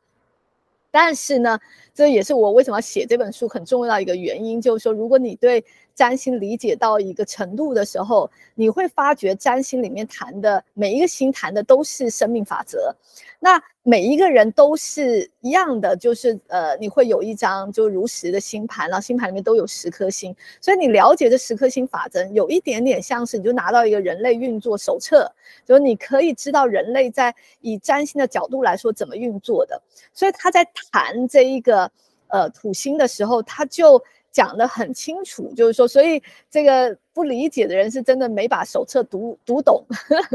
[0.91, 1.59] 但是呢，
[1.93, 12.95] 这也是我为什么要写这本书很重要的一个原因，就是说，如果你对占星理解到一个程度的时候，你会发觉占星里面谈的每一个星谈的都是生命法则。
[13.39, 25.31] 那每一个人都是一样的，就是呃，你会有一张就如实的星盘，然后星盘里面都有十颗星，所以你了解这十颗星法则，有一点点像是你就拿到一个人类运作手册，
[25.67, 29.81] 就是你可以知道人类在以占星的角度来说怎么运作的。
[30.15, 31.91] 所以他在谈这一个
[32.29, 34.03] 呃土星的时候，他就
[34.35, 39.83] 讲得很清楚，就是说，所以这个不理解的人是真的没把手册读读懂，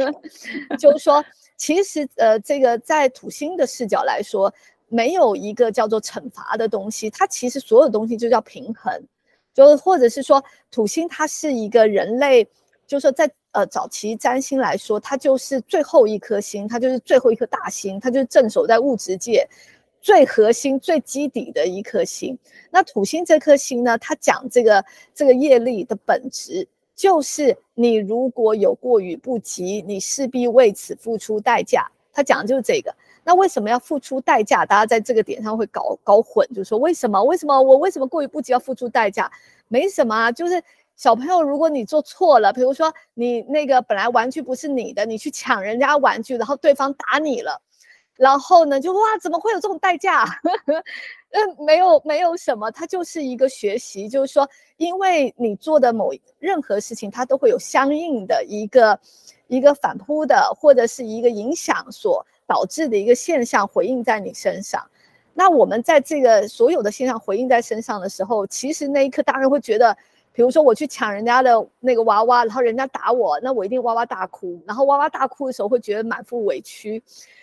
[0.80, 1.24] 就是说。
[1.62, 4.50] 其实，呃，这个在土星的视角来说，
[4.88, 8.98] 没有一个叫做惩罚的东西，它其实所有东西就叫平衡，
[9.54, 12.46] 就或者是说，土星它是一个人类，
[12.88, 19.46] 就是说在呃早期占星来说，它就是最后一颗星，它就是最后一颗大星，它就镇守在物质界
[20.02, 22.38] 最核心、最基底的一颗星。
[22.72, 24.84] 那土星这颗星呢，它讲这个
[25.14, 26.68] 这个业力的本质。
[26.96, 31.90] 就是你如果有过与不及，你势必为此付出代价。
[32.12, 32.94] 他讲的就是这个。
[33.24, 34.66] 那为什么要付出代价？
[34.66, 37.24] 大家在这个点上会搞搞混，就说为什么？
[37.24, 39.32] 为什么我为什么过与不及要付出代价？
[39.70, 40.62] 没什么啊，就是
[40.98, 47.62] 小朋友，如果你做错了，比如说你那个本来玩具不是你的，你去抢人家玩具，然后对方打你了。
[48.20, 50.26] 然后呢，就哇，怎么会有这种代价？
[51.32, 59.00] 嗯，没有，没有什么，它就是一个学习，就是说，因为你做的某任何事情，它都会有相应的一个
[59.48, 64.86] 一个反扑的，或者是一个影响所导致的一个现象回应在你身上。
[65.34, 69.96] 那我们在这个所有的现象回应在身上的时候，其实那一刻当然会觉得，
[70.34, 77.02] 比如说我去抢人家的那个娃娃，然后人家打我，那我一定哇哇大哭，然后哇哇大哭的时候会觉得满腹委屈。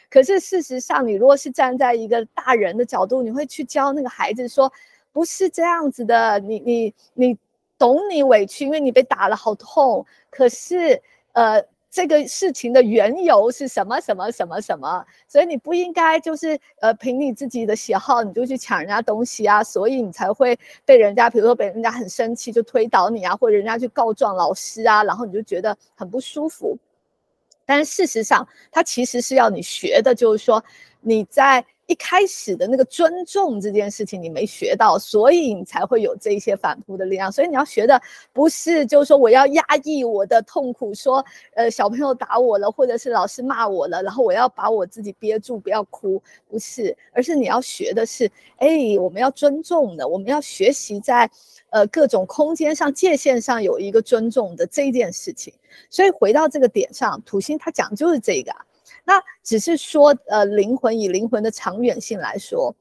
[0.08, 4.72] 可是事实上，你如果是站在一个大人的角度，你会去教那个孩子说，
[5.12, 6.38] 不是这样子的。
[6.38, 7.36] 你你你
[7.76, 10.06] 懂你委屈，因为你被打了好痛。
[10.30, 11.00] 可是
[11.32, 15.04] 呃，这个事情的缘由是什么什么什么什么？
[15.26, 26.76] 所以你不应该就是呃凭你自己的喜好你就去抢人家东西啊，所以你才会被人家，比如说被人家很生气就推倒你啊，或者人家去告状老师啊，然后你就觉得很不舒服。
[27.64, 30.62] 但是事实上，它其实是要你学的，就是说
[31.00, 37.30] 你在一开始的那个尊重这件事情你没学到，所以你才会有这些反扑的力量。
[37.30, 38.00] 所以你要学的
[38.32, 48.68] 不是就是说我要压抑我的痛苦，说呃小朋友打我了，或者是老师骂我了，然后我要把我自己憋住不要哭，不是，而是你要学的是，哎，
[49.00, 51.30] 我们要尊重的，我们要学习在。
[51.70, 55.52] 呃，各种空间上界限上有一个尊重的这一件事情，
[55.90, 58.52] 所以回到这个点上，土星它讲就是这个。
[59.06, 62.74] 那只是说，呃，灵魂以灵魂的长远性来说，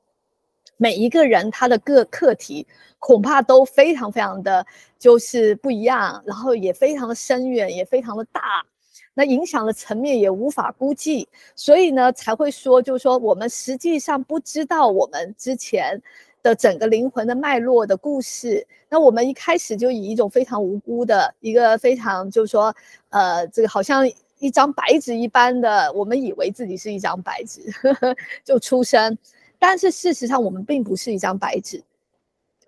[0.75, 2.67] 每一个人他的各课题
[2.99, 4.65] 恐怕都非常非常的
[4.99, 8.65] 就是不一样，然后也非常的深远，也非常的大，
[9.13, 16.01] 那影响的层面也无法估计，所以呢才会说，就是说我们实际上不知道我们之前。
[16.45, 22.71] 的整个灵魂的脉络的故事，那我们一开始就以一种非常无辜的一个非常就是说，
[23.09, 24.07] 呃，这个好像
[24.39, 29.17] 一张白纸一般的，我们以为自己是一张白纸呵呵 就出生，
[29.57, 31.83] 但是事实上我们并不是一张白纸。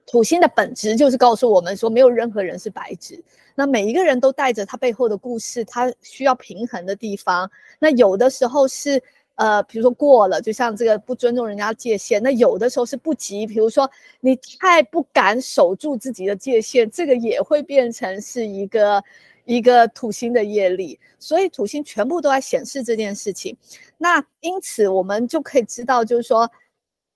[0.06, 3.22] 土星的本质就是告诉我们说，没有任何人是白纸，
[3.56, 7.50] 那每一个人都带着他背后的故事，他需要平衡的地方，
[7.80, 9.02] 那有的时候是。
[9.38, 13.88] 呃，比如说过了，就像这个不尊重人家界限，那有的时候是不及，比如说
[14.20, 19.00] 你太不敢守住自己的界限，这个也会变成是一个
[19.48, 23.58] 一个土星的业力，所以土星全部都在显示这件事情。
[23.98, 26.48] 那因此我们就可以知道，就是说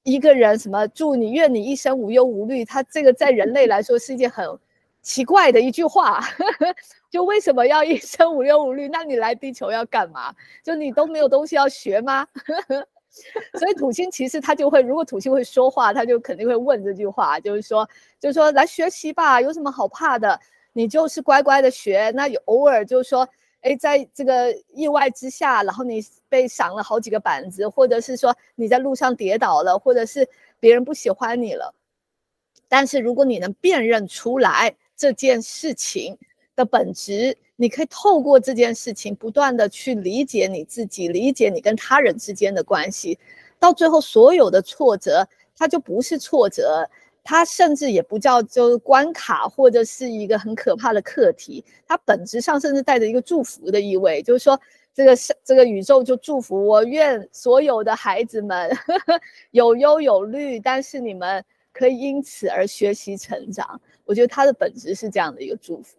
[0.04, 4.44] 一个人什么祝你愿你一生无忧无虑，他这个在人类来说是一件很。
[5.04, 6.24] 奇怪的一句话，
[7.10, 8.88] 就为什么要一生无忧无虑？
[8.88, 10.32] 那你来地球要干嘛？
[10.64, 12.28] 就你都没有东西要学吗？
[13.58, 20.40] 所以土星其实他就会，如果土星会说话，他就肯定会问这句话，就是说，就是说来学习吧，有什么好怕的？
[20.74, 22.12] 你就是乖乖的学。
[22.16, 23.28] 那有偶尔就是说，
[23.62, 30.28] 哎，在这个意外之下，然后你被赏了好几个板子，或者是说你在路上跌倒了，或者是
[30.60, 31.74] 别人不喜欢你了，
[32.68, 34.76] 但是如果你能辨认出来。
[34.98, 36.16] 这件事情
[36.56, 43.18] 的本质，你可以透过这件事情，不断的去理解你自己，理解你跟他人之间的关系，
[43.58, 46.88] 到最后所有的挫折，它就不是挫折，
[47.24, 54.60] 它甚至也不叫就是关卡或者是一个很可怕的课题，它本质上甚至带着一个祝福的意味，就是说。
[54.94, 61.42] 这个是这个宇宙就祝福我，愿所有的孩子们呵呵 有忧有虑，但是你们
[61.72, 63.80] 可以因此而学习成长。
[64.04, 65.98] 我觉得它的本质是这样的一个祝福。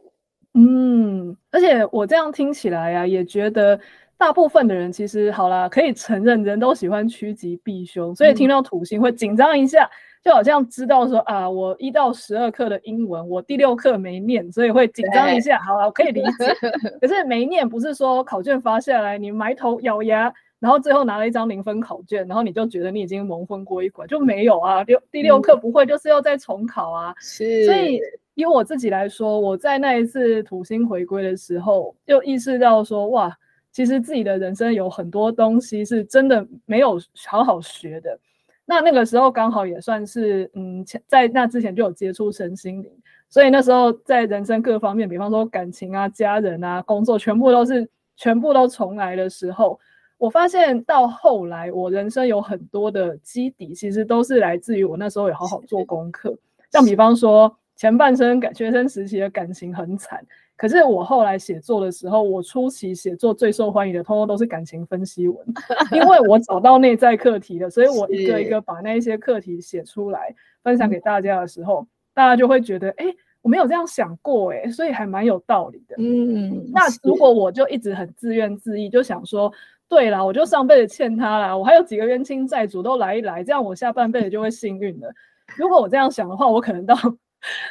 [0.53, 3.81] 嗯，而且我这样听起来呀、啊，也觉得
[4.19, 9.87] 大部分的人其实好啦，可以承认人都喜欢趋吉避凶，所以听到土星会紧张一下。
[9.87, 9.91] 嗯
[10.23, 15.59] 就好像知道说啊，我一到十二课的英文，我第六课没念，所以会紧张一下。
[15.61, 16.55] 好了，我可以理解。
[17.01, 24.85] 可是没念不是说考卷发下来，你埋头咬牙，然后最后拿了一张零分考卷，然后你就觉得你已经蒙混过一关，就没有啊。
[24.85, 27.13] 六第六课不会，就是要再重考啊。
[27.19, 27.65] 是。
[27.67, 28.01] 所以
[28.35, 33.37] 以我自己来说，我在那一次土星回归的时候，就意识到说，哇，
[33.73, 36.97] 其实自己的人生有很多东西是真的没有
[37.27, 38.17] 好好学的。
[38.65, 42.91] 那那个时候刚好也算是，嗯，前在那之前就有接触身心灵，
[43.29, 49.79] 所以那时候在人生各方面，比方说感情啊、家人啊、工作，全部都是全部都重来的时候，
[50.17, 56.37] 我发现到后来，我人生有很多的基底，其实都是来自于我那时候有好好做功课。
[56.71, 60.25] 像比方说前半生感学生时期的感情很惨。
[60.63, 65.45] 可是我后来写作的时候，我初期写作最受欢迎的，通通都是感情分析文，
[65.91, 70.33] 因为我找到内在课题了，所以我一个一个把那一些课题写出来，
[70.63, 71.85] 分享给大家的时候，
[72.15, 73.07] 大家就会觉得，哎，
[73.41, 75.97] 我没有这样想过，哎，所以还蛮有道理的。
[75.99, 79.53] 嗯，那如果我就一直很自怨自艾，就想说，
[79.89, 85.13] 对啦，我就上辈子欠他啦，我还有几个冤亲债主都来一来，这样我下半辈子就会幸运了。
[85.57, 86.95] 如果我这样想的话，我可能到。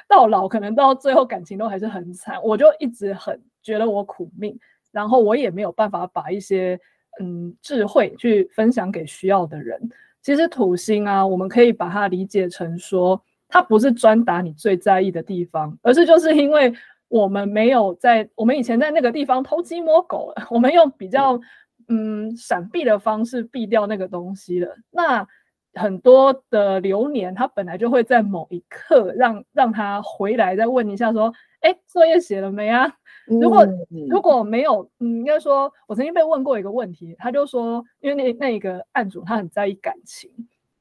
[0.07, 4.57] 到老可能到最后感情都还是很惨，我就一直很觉得我苦命，
[4.91, 6.79] 然后我也没有办法把一些
[7.19, 9.79] 嗯智慧去分享给需要的人。
[10.21, 16.73] 其实土星啊，我们可以把它理解成说，它不是专打你最在意的地方，而是就是因为
[17.07, 21.39] 我们没有在我们以前在那个地方偷鸡摸狗了，我们用比较
[21.87, 24.75] 嗯闪避的方式避掉那个东西了。
[24.91, 25.27] 那
[25.73, 32.93] 很多的流年，他本来就会在某一刻让让他回来，再问一下说：“哎，作业写了没啊？”
[33.27, 33.65] 如果
[34.09, 40.29] 如果没有，嗯，应该说，我曾经被问过一个问题，他就说，因为那那一个案主他很在意感情，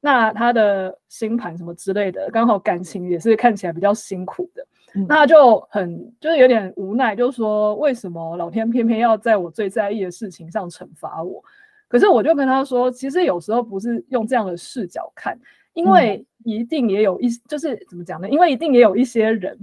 [0.01, 4.66] 那他的星盘什么之类的，刚好感情也是看起来比较辛苦的，
[5.07, 11.45] 那他就很就是有点无奈，就说为什么老天偏偏要在我最在意的事情上惩罚我？
[11.91, 15.36] 可是我就跟他说，其实有时候不是用这样的视角看，
[15.74, 18.30] 因为一定也有一，就是怎么讲呢？
[18.30, 19.59] 因为一定也有一些人，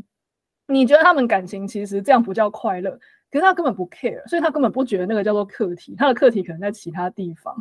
[0.68, 2.92] 你觉得他们感情其实这样不叫快乐，
[3.32, 7.56] 可是他根本不 care，所以他根本不觉得那个叫做课题，他的课题可能在其他地方。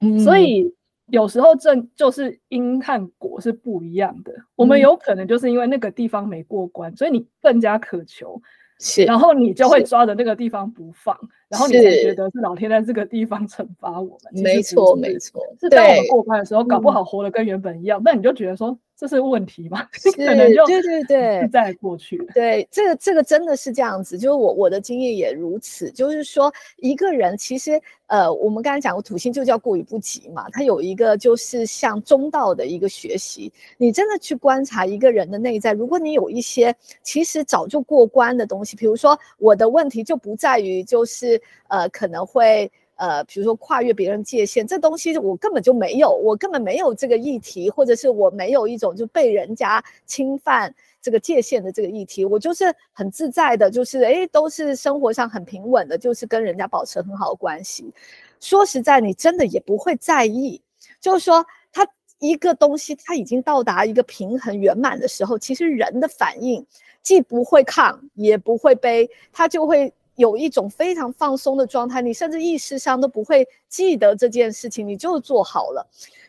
[0.00, 0.72] 嗯，所以
[1.06, 4.32] 有时候正就是因和果是不一样的。
[4.54, 8.40] 我们有可能就是因为那个地方没过关，所以你更加渴求，
[8.78, 11.18] 是，然后你就会抓着那个地方不放。
[11.52, 15.38] 然后你才觉得是老天在这个地方惩罚我们，没错没错。
[15.60, 19.86] 是当我们过关的时候，搞不好活得跟原本一样，那你就觉得说这是问题吗？
[20.16, 22.16] 可能就对对对，再过去。
[22.32, 25.90] 对，这个这个真的是这样子，就是我我的经验也如此。
[25.90, 33.52] 就是说，一个人其实呃，我们刚才讲过土星就叫过于不及嘛，它有一个就是像中道的一个学习。
[33.76, 41.41] 你真的去观察一个人的内在，如果你有一些其实早就过关的东西，比如说我的问题就不在于就是。
[41.68, 57.92] 呃，可能会呃，比如说跨越别人界限，这东西我根本就没有，我根本没有这个议题，或者是我没有一种就被人家侵犯这个界限的这个议题，我就是很自在的，就是诶，都是生活上很平稳的，就是跟人家保持很好的关系。
[58.38, 60.60] 说实在，你真的也不会在意，
[61.00, 61.84] 就是说，他
[62.20, 66.64] 一个东西他已经到达一个平衡圆满的时候，其实人的反应
[67.02, 69.92] 既不会抗，也不会悲，他就会。
[70.22, 75.84] 有一种非常放松的状态，你甚至意识上都不会记得这件事情，你就做好了。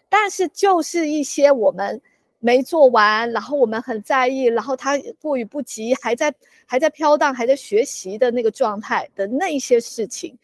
[0.10, 2.02] 但是就是一些我们
[2.39, 6.34] 没做完，然后我们很在意，然后他过于不及，还在
[6.66, 10.36] 还在飘荡，还在学习的那个状态的那些事情，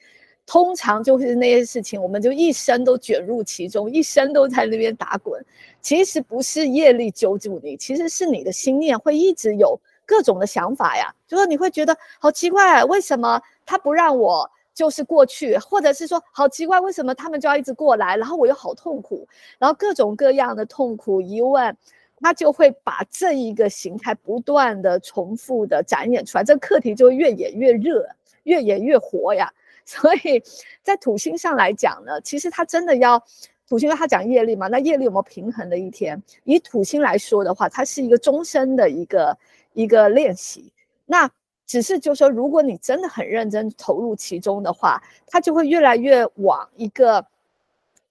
[0.46, 5.44] 通常就是那些事情，我们就一生都卷入其中，一生都在那边打滚。
[5.82, 9.80] 其实不是业力揪住你，其实是你的心念会一直有。
[10.10, 19.28] 各种的想法呀，就说你会觉得好奇怪，为什么他不让我就是过去，或者是说好奇怪，为什么他们就要一直过来，然后我又好痛苦，
[19.60, 21.78] 然后各种各样的痛苦疑问，
[22.22, 28.04] 他就会把这一个形态不断的重复的展演出来，这个课题就会越演越热，
[28.46, 29.48] 越演越活呀。
[29.86, 30.42] 所以
[30.82, 33.20] 在土星上来讲呢，其实它真的要
[33.68, 36.22] 土星，因为它讲业力嘛，那业力有没有平衡的一天？
[36.44, 39.36] 以土星来说的话，它是一个终身的一个
[39.74, 40.72] 一个练习。
[41.06, 41.30] 那
[41.66, 47.26] 只是就说，如果你真的很认真投入其中的话，它就会越来越往一个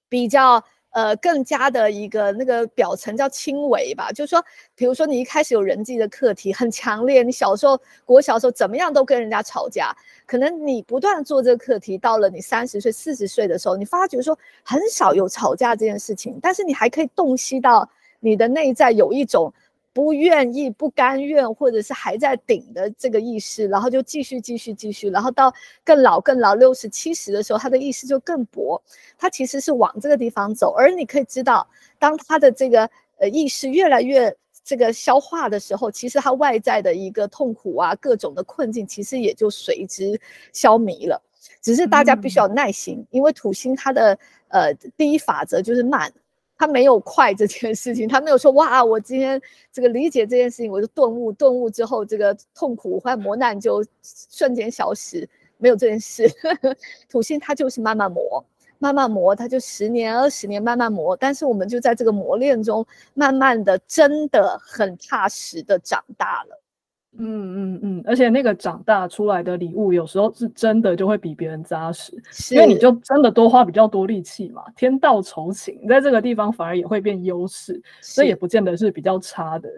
[0.09, 0.63] 比较。
[0.91, 4.43] 呃，更加的一个那个表层叫轻微吧，就是说，
[4.75, 9.95] 比如说你一开始有人际的课题很强烈，你小时候国小时候怎么样都跟人家吵架，
[10.27, 17.89] 可能你不断做这个课题，到了你三十岁、四十岁的时候，你发觉说很少有吵架这件事情，但是你还可以洞悉到
[18.19, 19.53] 你的内在有一种。
[19.99, 28.81] 不愿意、不甘愿，或者是还在顶的这个意识，然后就继续、继续、继续，然后到更老、更老，六十七十的时候，他的意识就更薄。
[29.19, 31.69] 他其实是往这个地方走，而你可以知道，
[31.99, 34.33] 当他的这个呃意识越来越
[34.63, 40.17] 这个消化的时候，其实他外在的一个痛苦啊、各种的困境，其实也就随之
[40.53, 41.21] 消弭了。
[41.61, 46.13] 只是大家必须要耐心，嗯、因为土星它的呃第一法则就是慢。
[46.59, 49.41] 他没有快这件事情，他没有说哇，我今天
[49.73, 56.29] 这个理解这件事情，我就顿悟，顿悟之后这个痛苦或磨难就瞬间消失，没有这件事。
[57.09, 58.45] 土星它就是慢慢磨，
[58.81, 62.85] 慢慢磨，它就十年、二十年慢慢磨，但是我们就在这个磨练中，
[63.15, 66.61] 慢慢的真的很踏实的长大了。
[67.21, 72.13] 嗯嗯嗯，而且那个长大出来的礼物，有时候是真的就会比别人扎实，
[72.55, 74.63] 因为你就真的多花比较多力气嘛。
[74.77, 79.69] 天道酬勤，在这个地方反而也会变优势，所以也不见得是比较差的。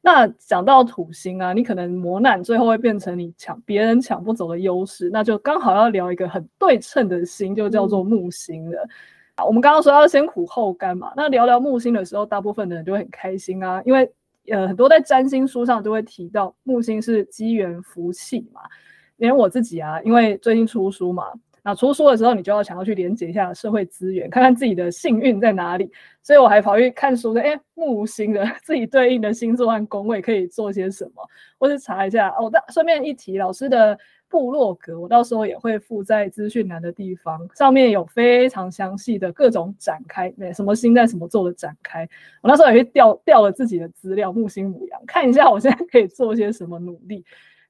[0.00, 8.80] 那讲到土星啊，你可能磨难最后会变成你抢别人抢不走的优势，那就刚好要聊一个很对称的星，就叫做木星了。
[9.34, 14.10] 啊、嗯，我们刚刚说要先苦后甘嘛，那聊聊木星的时候，大部分的人就会很开心啊，因为。
[14.50, 18.60] 呃，很多在占星书上都会提到木星是机缘福气嘛，
[19.16, 21.32] 连我自己啊，因为最近出书嘛，
[21.66, 25.90] 那出书的时候你就要想要去连接一下社会资源，看看自己的幸运在哪里，
[26.22, 32.48] 所以我还跑去看书的，哎，木星的 自己对应的星座和宫位可以做些什么，或是查一下哦。
[32.52, 33.98] 那顺便一提，老师的。
[34.28, 42.02] 部落格，我到时候也会附在资讯栏的地方，上面有非常详细的各种展开，对，什么星在什么座的展开。
[42.42, 47.24] 我那时候也会调调了自己的资料，木星牡羊，看一下我现在可以做些什么努力。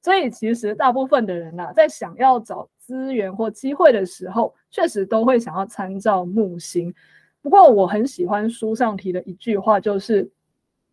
[0.07, 6.93] 所以其实大部分的人呐、在想要找资源或机会的时候，确实都会想要参照木星。
[7.41, 10.31] 不过我很喜欢书上提的一句话，就是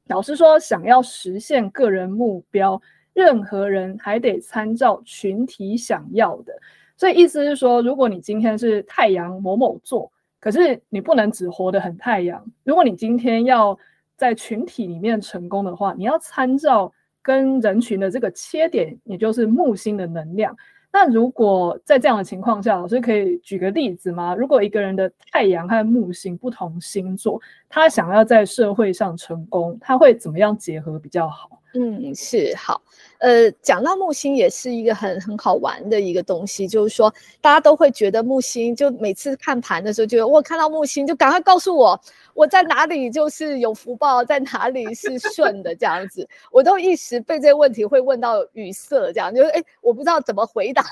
[0.08, 2.82] 老师说，想要实现个人目标。
[3.12, 6.52] 任何人还得参照群体想要的，
[6.96, 10.10] 所以意思是说，如果你今天是太阳某某座，
[10.40, 12.44] 可是你不能只活得很太阳。
[12.64, 13.78] 如果你今天要
[14.16, 16.92] 在群体里面成功的话，你要参照
[17.24, 20.54] 跟人群的这个切点，也就是木星的能量。
[20.92, 24.32] 那如果在这样的情况下，老师可以举个例子吗？
[24.36, 31.60] 如果一个人的太阳和木星不同星座，他想要在社会上成功，他会怎么样结合比较好？
[31.74, 32.80] 嗯，是好。
[33.18, 41.98] 呃，讲到木星也是一个很很好玩的一个东西，就是说大家都会觉得木星，就每次看盘的时候，就我看到木星就赶快告诉我
[42.34, 50.82] 我在哪里就是有福报，在哪里是顺的这样子，我都一时被这个问题会问到语塞，这样就是哎，我不知道怎么回答，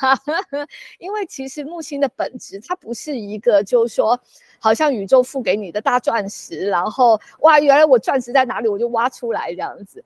[0.99, 4.19] 因为其实木星的本质它不是一个就是说
[4.59, 10.03] 好像宇宙付给你的大钻石，然后哇，原来我钻石在哪里我就挖出来这样子，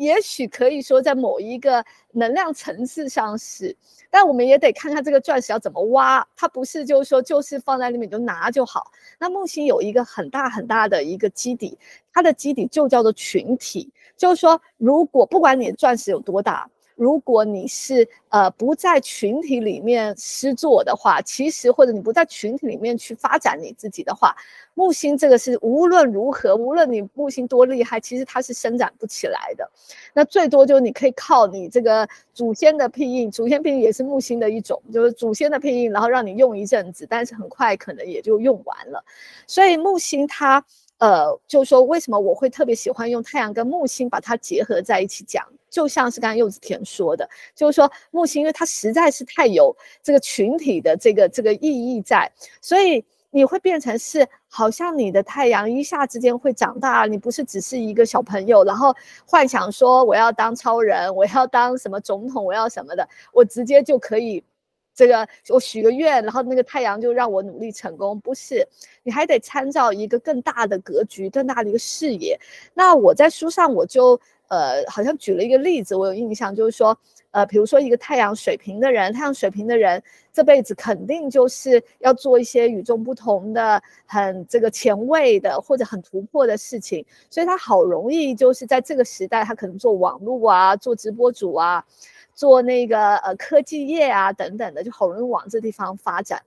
[0.00, 3.76] 也许可以说在某一个能量层次上是，
[4.08, 8.90] 但我们也得看看这个钻石要怎么挖，它不是就是说就是放在里面就拿就好。
[9.18, 11.78] 那木星有一个很大很大的一个基底，
[12.14, 16.66] 它的基底就叫做群体，就是说如果不管你钻石有多大。
[17.00, 24.36] 如果你是呃不在群体里面施作的话，其实或者你不在群体里面去发展你自己的话，
[24.74, 29.66] 木星这个是无论如何，无论你木星多厉害，其实它是伸展不起来的。
[30.12, 39.02] 那最多就你可以靠你这个祖先的庇荫，祖先庇荫也是木星的一种，就是祖先的庇荫，然后让你用一阵子，但是很快可能也就用完了。
[39.46, 40.62] 所以木星它。
[41.00, 45.44] 呃，就是说，为什么我会特别喜欢用太阳跟木星把它结合在一起讲？
[45.70, 52.30] 就像是刚才柚子甜说的，就是说木星，因为它实在是太有这个群体的这个这个意义在，
[52.60, 58.94] 所以你会变成是好像你的太阳一下之间会长大，你不是只是一个小朋友，然后
[59.24, 64.44] 幻想说我要当超人，我要当什么总统，我要什么的，我直接就可以。
[65.00, 68.68] 这个我许个愿，然后那个太阳就让我努力成功，不是，
[69.02, 72.38] 你还得参照一个更大的格局，更大的一个视野。
[72.74, 76.94] 那我在书上我就呃，好像举了一个例子，我有印象，就是说，
[77.30, 80.02] 呃，比如说一个太阳水瓶的人，太阳水瓶的人
[80.34, 91.82] 这辈子肯定就是要做一些与众不同的、很这个前卫的或者很突破的事情，所以他好容易就是在这个时代，他可能做网络啊，做直播主啊，
[92.40, 96.42] 做那个呃科技业啊等等的，就好容易往这地方发展。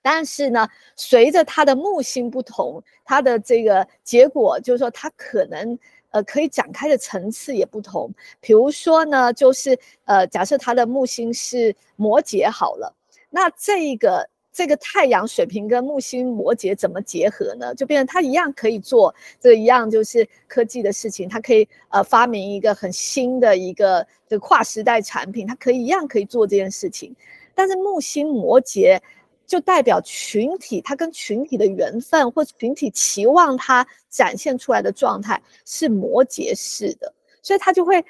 [0.00, 5.78] 但是呢，随着他的木星不同，他的这个结果就是说，他可能。
[6.14, 8.12] 呃，可以展开的层次也不同。
[8.38, 12.94] 比如说呢，就是呃，假设他的木星是摩羯好了，
[13.30, 17.74] 那这一个这个太阳水瓶跟木星摩羯怎么结合呢？
[17.74, 27.14] 就变成他一样可以做这个一样就是科技的事情，他可以呃发明一个很新的一个这个跨时代产品，他可以一样可以做这件事情。
[27.54, 29.00] 但是木星摩羯。
[29.44, 38.02] 就代表群体，他跟群体的缘分，或群体期望他展现出来的状态是摩羯式的，所以他就会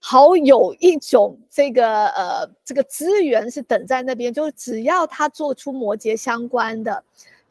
[0.00, 7.02] 好有一种这个呃这个资源是等在那边，就是只要他做出摩羯相关的，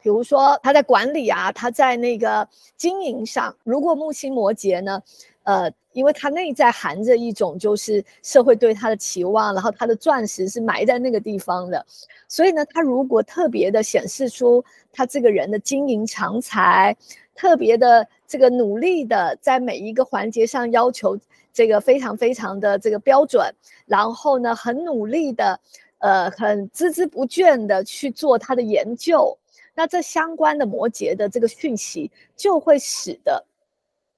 [0.02, 5.02] 比如说他在管理啊，他在那个经营上，如果木星摩羯呢，
[5.42, 11.84] 呃，因为他内在含着一种就是社会对他的期望，然后他的钻石是埋在那个地方的。
[12.28, 16.96] 所以呢，他如果特别的显示出他这个人的经营长才，
[17.34, 21.18] 特别的这个努力的在每一个环节上要求
[21.58, 23.52] 这个非常非常的这个标准，
[23.84, 25.58] 然后呢，很努力的，
[25.98, 29.36] 呃，很孜孜不倦的去做他的研究，
[29.74, 33.44] 那这相关的摩羯的这个讯息就会使得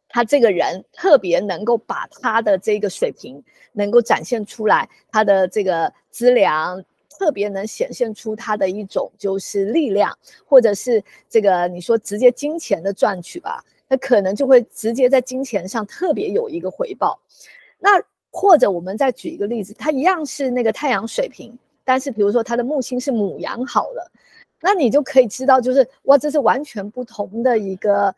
[0.07, 6.85] 他这个人特别能够把他的这个水平能够展现出来，他的这个资粮。
[7.19, 10.17] 特别能显现出他的一种就是力量，
[10.47, 17.21] 或者是这个你说直接金钱的赚取吧，那可能就会直接在金钱上特别有一个回报。
[17.79, 17.91] 那
[18.31, 21.53] 或者我们再举一个例子，他一样是那个太阳水瓶，
[21.85, 24.11] 但是比如说他的木星是母羊好了，
[24.63, 28.15] 那你就可以知道，就是哇，这是完全不同的一个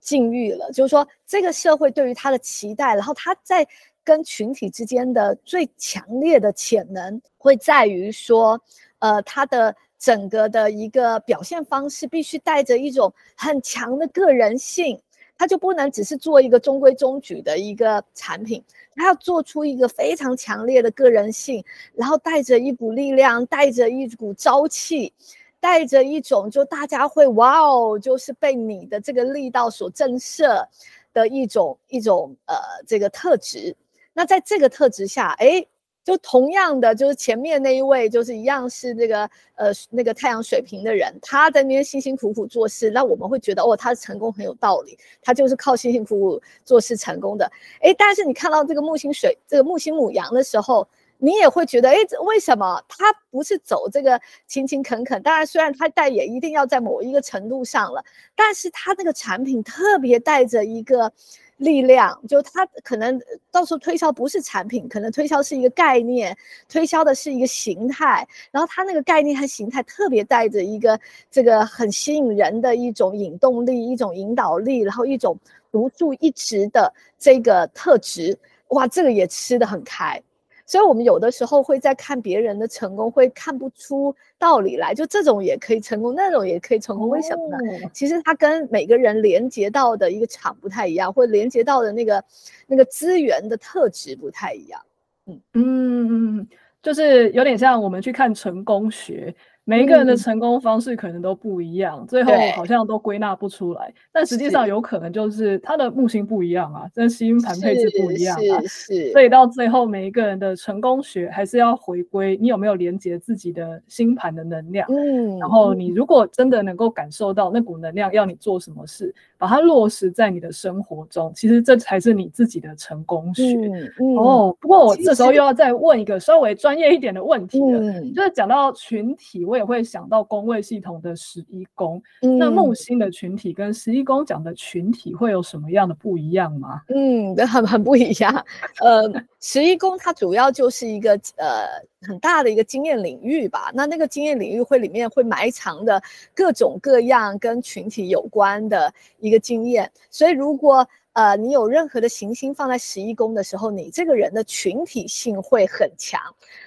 [0.00, 0.70] 境遇了。
[0.72, 3.66] 就是说这个社会对于他的期待，然后他在。
[4.06, 8.60] 跟群体之间的最强烈的潜能会在于说，
[8.98, 15.00] 呃，他的整个的一个表现方式必须带着一种很强的个人性，
[15.38, 18.62] 他就不能只是做一个中规中矩的一个产品，
[18.94, 21.64] 他要做出一个非常强烈的个人性，
[21.94, 25.12] 然后带着一股力量，带着一股朝气，
[25.58, 30.66] 带着一种就大家会哇哦，就是被你的这个力道所震慑
[31.12, 33.74] 的一种一种呃这个特质。
[34.12, 35.64] 那在这个特质下，哎，
[36.04, 47.50] 就同样的，就是前面那一位，就是一样是那个呃那个太阳水瓶的人，他在那边辛辛苦苦做事，那我们会觉得哦，他成功很有道理，他就是靠辛辛苦苦做事成功的。
[47.80, 50.86] 哎，但是你看到这个木星水，这个木星母羊的时候，
[51.16, 51.96] 你也会觉得，哎，
[52.26, 55.22] 为什么他不是走这个勤勤恳恳？
[55.22, 58.04] 当然，虽然他带也一定要在某一个程度上了，
[58.36, 61.10] 但是他那个产品特别带着一个。
[61.58, 66.36] 力量，就他可能到时候推销不是产品，可能推销是一个概念，
[66.68, 70.98] 推销的是一个形态，然后他那个概念和形态特别带着一个
[71.30, 75.38] 这个很吸引人的一种引动力，一种引导力，然后一种
[75.70, 78.36] 独树一帜的这个特质，
[78.68, 80.20] 哇，这个也吃得很开。
[80.66, 84.94] 所以，我们有的时候会在看别人的成功，会看不出道理来。
[84.94, 87.90] 就这种也可以成功，那种也可以成功，为什么呢？
[87.92, 92.24] 其实它跟每个人连接到的一个场不太一样，或连接到的那个
[92.66, 94.80] 那个资源的特质不太一样。
[95.26, 96.48] 嗯嗯嗯，
[96.82, 99.34] 就是有点像我们去看成功学。
[99.66, 103.92] 每一个人的成功方式可能都不一样，嗯、最后好像都归纳不出来。
[104.12, 108.60] 但实际上有可能就是他的木星不一样啊，跟星盘配置不一样啊。
[108.62, 114.86] 是，是，所以到最后每一个人的成功学还是要回归你有没有连接自己的星盘的能量。
[114.90, 123.42] 嗯，然后你如果真的能够感受到那股能量要你做什么事，把它落实在你的生活中，其实这才是你自己的成功学。
[123.42, 129.44] 嗯嗯、哦，不过我这时候又要再问一个稍微专业一点的问题了，就是讲到群体。
[129.44, 136.80] 我也会想到宫位系统的十一宫，嗯，那木星的群体跟十一宫讲的群体会有什么样的不一样吗？
[136.88, 138.32] 嗯，很很不一样。
[138.80, 139.06] 呃，
[139.46, 141.66] 十一宫它主要就是一个呃
[142.00, 143.70] 很大的一个经验领域吧。
[143.74, 146.02] 那那个经验领域会里面会埋藏的
[146.34, 149.92] 各种各样跟群体有关的一个经验。
[150.10, 156.18] 所以如果呃，你有任何的行星放在十一宫的时候，你这个人的群体性会很强。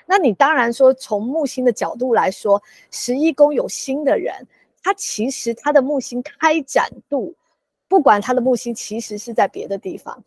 [0.06, 2.62] 那你当然说，从木星的角度来说，
[2.92, 4.36] 十一宫有星的人，
[4.84, 7.34] 他其实他的木星开展度，
[7.88, 10.24] 不管他的木星其实是在别的地方，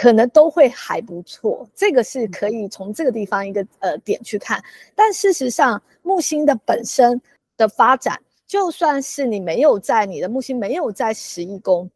[0.00, 1.68] 可能都会还不错。
[1.74, 4.58] 这个是可以从这个地方一个呃点去看。
[4.94, 7.20] 但事实上，木星的本身
[7.58, 11.90] 的发展，就算是你没有在你的木星没有在十一宫。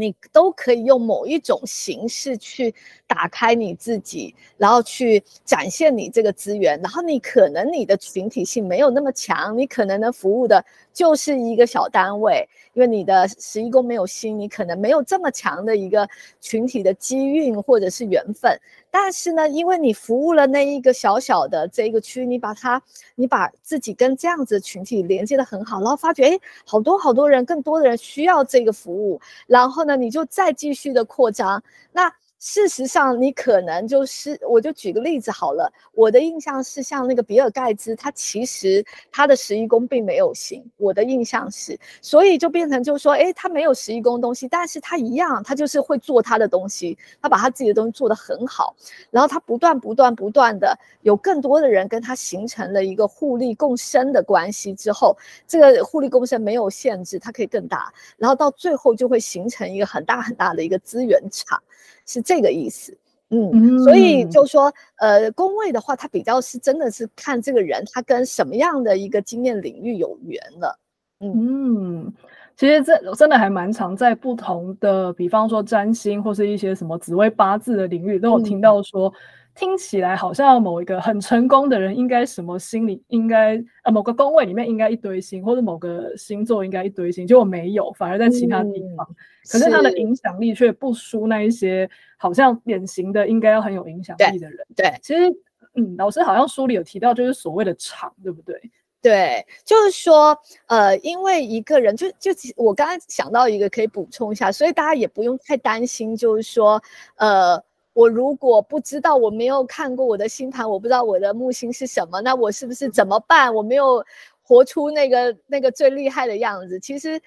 [0.00, 2.74] 你都可以用某一种形式去
[3.06, 6.80] 打开你自己，然后去展现你这个资源。
[6.80, 16.08] 然后你可能你的群体性没有那么强，你可能能服务的就是一个小单位，因为你的十一宫没有心，你可能没有这么强的一个
[16.40, 18.58] 群体的机运或者是缘分。
[18.90, 22.82] 但是呢，因为你服务了那一个小小的这一个区，你把它，
[23.14, 31.62] 你把自己跟这样子群体连接的很好，然后发觉，哎，好多好多人，更多的人需要这个服务，然后呢，你就再继续的扩张，
[31.92, 32.12] 那。
[32.40, 35.70] 事实上，你可能就是，我就举个例子好了。
[35.92, 38.82] 我的印象是，像那个比尔盖茨，他其实
[39.12, 48.74] 他的十一宫并没有星，我的印象是，所以就变成就是说，诶，他没有十一宫东西，但是他一样，他就是会做他的东西，他把他自己的东西做得很好，
[49.10, 55.14] 然后他不断不断不断的有更多的人跟他形成了一个互利共生的关系之后，
[55.46, 61.62] 这个互利共生没有限制，它可以更大，然后到最后就会形成一个很大很大的一个资源场。
[62.06, 62.96] 是这个意思，
[63.30, 64.24] 嗯，嗯，所以。
[64.26, 70.78] 就说，呃，宫位的话，它比较是真的是看这个人他跟什么样的一个经验领域有缘了，
[71.20, 72.14] 嗯，嗯，
[72.56, 78.60] 其实这真的还蛮常在不同的，比方说占星或是一些什么紫微八字的领域，都有听。
[78.60, 79.12] 到说。
[79.52, 89.06] 嗯听起来好像某一个很成功的人，应该什么心里应该呃某个宫位里面应该一堆星，或者某个星座应该一堆星，结果没有，反而在其他地方。
[89.10, 89.16] 嗯、
[89.50, 94.58] 可是他的影响力却不输那一些好像典型的应该要很有影响力的人。
[94.74, 95.28] 对，对其实
[95.74, 98.58] 嗯，老师好像书里有提到，就是所谓的场，对不对？
[99.02, 100.38] 对，就是说
[100.68, 106.80] 呃，因为一个人就就我刚刚想到一个可以补充一下，所以大家也不用太担心，就是说
[107.16, 107.62] 呃。
[108.00, 113.54] 我如果不知道，我没有看过我的星盘，我不知道我的木星是什么，那我是不是怎么办？
[113.54, 114.02] 我没有
[114.42, 116.80] 活出那个那个最厉害的样子。
[116.80, 117.20] 其实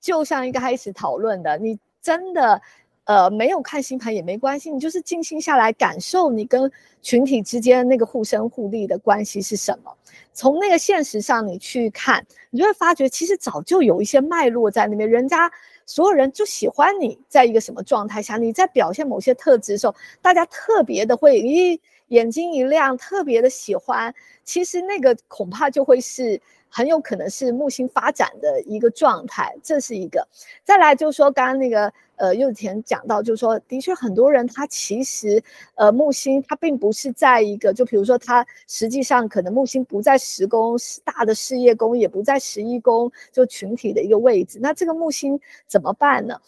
[0.00, 2.62] 就像一个开始讨论的，你真的
[3.06, 6.70] 呃没有看星盘也没关系，你就是静心下来感受你跟
[7.02, 9.92] 群体之间那个互生互利的关系是什么。
[10.32, 15.50] 从那个现实上你去看，你就会发觉其实早就有一些脉络在那边，人家。
[15.90, 21.76] 所有人就喜欢你在一个什么状态下，你在表现某些特质的时候，大家特别的会咦
[22.08, 24.14] 眼睛一亮，特别的喜欢。
[24.44, 26.40] 其实那个恐怕就会是。
[26.70, 30.26] 很有可能是木星发展的一个状态，这是一个。
[30.64, 35.42] 再来就是说，刚刚那个呃柚子甜讲到，就是说，的确很多人他其实
[35.74, 44.58] 呃木星他并不是在一个，就比如说他实际上可能木星不在十宫大的事业宫，也不在十一宫就群体的一个位置。
[44.62, 46.40] 那这个木星怎么办呢？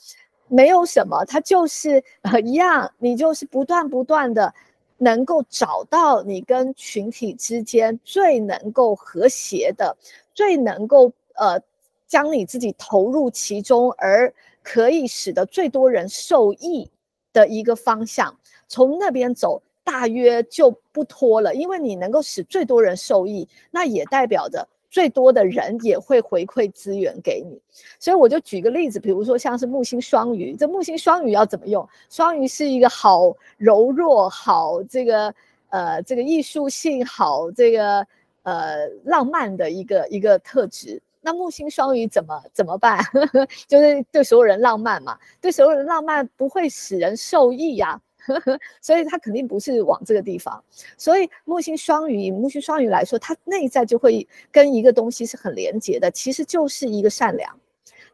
[0.49, 4.55] 没有什么，它就是呃一样，你就是不断不断的。
[5.03, 9.97] 能够找到你跟群体之间最能够和谐的，
[10.33, 11.61] 最能够呃
[12.07, 14.33] 将你自己投入其中，而
[14.63, 16.89] 可以使得最多人受益
[17.33, 18.33] 的一个方向，
[18.69, 21.53] 从那边走，大约就不拖了。
[21.53, 24.69] 因为你能够使最多人受益，那也代表着。
[24.93, 27.59] 最多的人也会回馈资源给你，
[27.99, 31.89] 所以我就举个例子，比如说像是木星双鱼，这木星双鱼要怎么用？
[32.11, 35.35] 双鱼是一个好柔弱、好这个
[35.71, 38.07] 呃这个艺术性、好这个
[38.43, 41.01] 呃浪漫的一个一个特质。
[41.23, 43.03] 那木星双鱼怎么怎么办？
[43.67, 47.99] 就是对所有人浪漫嘛，对所有人浪漫不会使人受益呀、
[48.81, 50.63] 所以他肯定不是往这个地方，
[50.97, 57.59] 所以木星双鱼，以木星双鱼来说，他内在就会跟一个东西是很连接的，其实就是一个善良，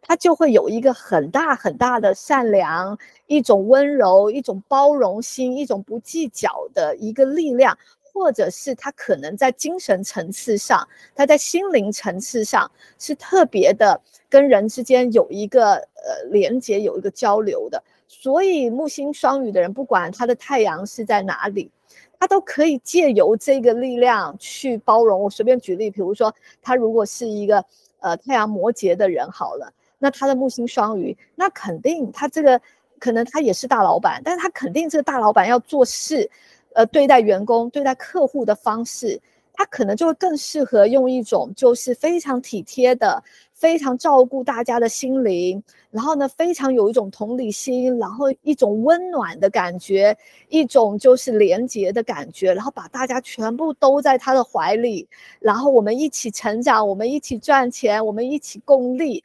[0.00, 17.82] 他就会有一个很大很大的善良，一种温柔，一种包容心，一种不计较的一个力量，或者是他可能在精神层次上，他在心灵层次上是特别的跟人之间有一个呃连接，有一个交流的。
[18.08, 21.70] 所以木星双鱼的人，不管他的太阳是在哪里，
[22.18, 25.20] 他都可以借由这个力量去包容。
[25.20, 27.62] 我随便举例，比如说他如果是一个
[28.00, 32.60] 呃太阳摩羯的人，好了，那他的木星双鱼，那肯定他这个
[32.98, 36.28] 可能他也是大老板，但是他肯定这个大老板要做事，
[36.74, 39.20] 呃，对待员工、对待客户的方式。
[39.58, 43.20] 他可能就会更适合用一种就是非常体贴的、
[43.52, 50.16] 非常照顾大家的心灵，然后呢，非常有一种同理心，然后一种温暖的感觉，
[50.48, 55.08] 一种就是连洁的感觉，然后把大家全部都在他的怀里，
[55.40, 59.24] 然后我们一起成长，我们一起赚钱，我们一起共利。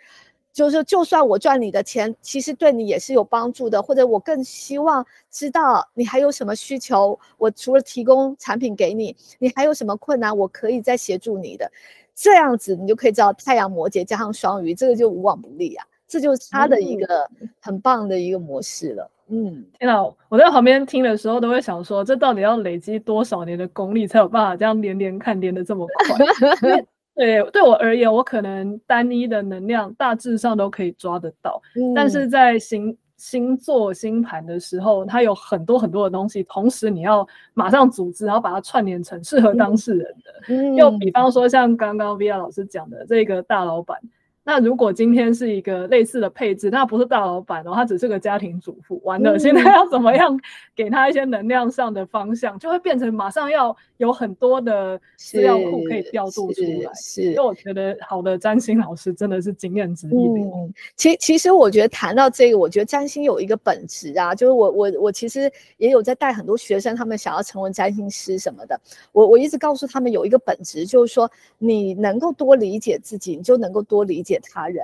[0.53, 11.69] 就是就算我赚你的钱，其实对你也是有帮助的，或者我更希望知道你还有什么需求，我除了提供产品给你，你还有什么困难，我可以再协助你的。
[12.15, 17.27] 这样子你就可以知道太阳摩羯加上双鱼，这个就无往不利啊，这就是他的一个
[17.59, 19.09] 很棒的一个模式了。
[19.29, 26.85] 嗯，天哪，我在旁边听的时候都会想说，这到底要累积多少年的功力才有办法这样连连看连的这么快？
[27.15, 40.33] 对，对我而言，我可能单一的能量大致上都可以抓得到，嗯、但是在星星座星盘的时候，它有很多很多的东西，同时你要马上组织，然后把它串联成适合当事人的。
[40.49, 43.97] 嗯、又比方说，像刚刚 Via 老师讲的这个大老板。
[44.45, 48.99] 那如果今天是一个类似的配置，那不是大老板哦，他只是个家庭主妇。
[49.03, 50.37] 完了，现在要怎么样
[50.75, 56.93] 给他一些能量上的方向，就会变成马上要有很多的资料库可以调度出来。
[56.93, 60.51] 是，所以我觉得好的占星老师真的是经验值一流。
[60.53, 68.77] 嗯，其其实我觉得谈到这个，我觉得占星有一个本质啊，就是我我我其实也有在带很多学生，他们想要成为占星师什么的。
[69.13, 74.32] 我我一直告诉他们有一个本质，就是说你能够多理解自己，你就能够多理解。
[74.41, 74.83] 他人，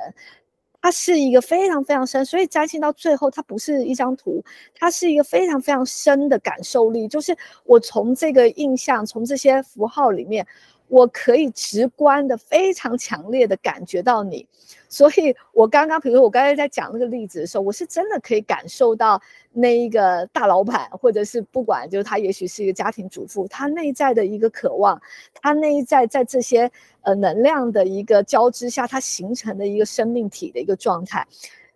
[0.82, 4.44] 他是一个非常非常深，所以占星到最后，它不是一张图，
[4.76, 7.08] 它是一个非常非常深的感受力。
[7.08, 10.46] 就是我从这个印象，从这些符号里面。
[10.90, 14.46] 我可以直观的、非常强烈的感觉到你，
[14.90, 19.22] 所以我刚刚，比如说我刚才在讲那个例子的时候，我是真的可以感受到
[19.54, 25.00] 那一个大老板，或者是不管，就是他也许是一个家庭主妇，他内在的一个渴望，
[25.36, 26.70] 他内在在这些
[27.02, 31.26] 呃能量的一个交织下，他形成的一个生命体的一个状态。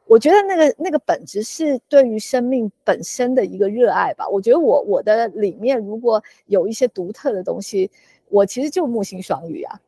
[0.05, 4.27] 我觉得那个那个本质是对于生命本身的一个热爱吧。
[4.27, 7.91] 我觉得我我的里面如果有一些独特的东西。
[8.33, 9.79] 我其实就木星双鱼啊，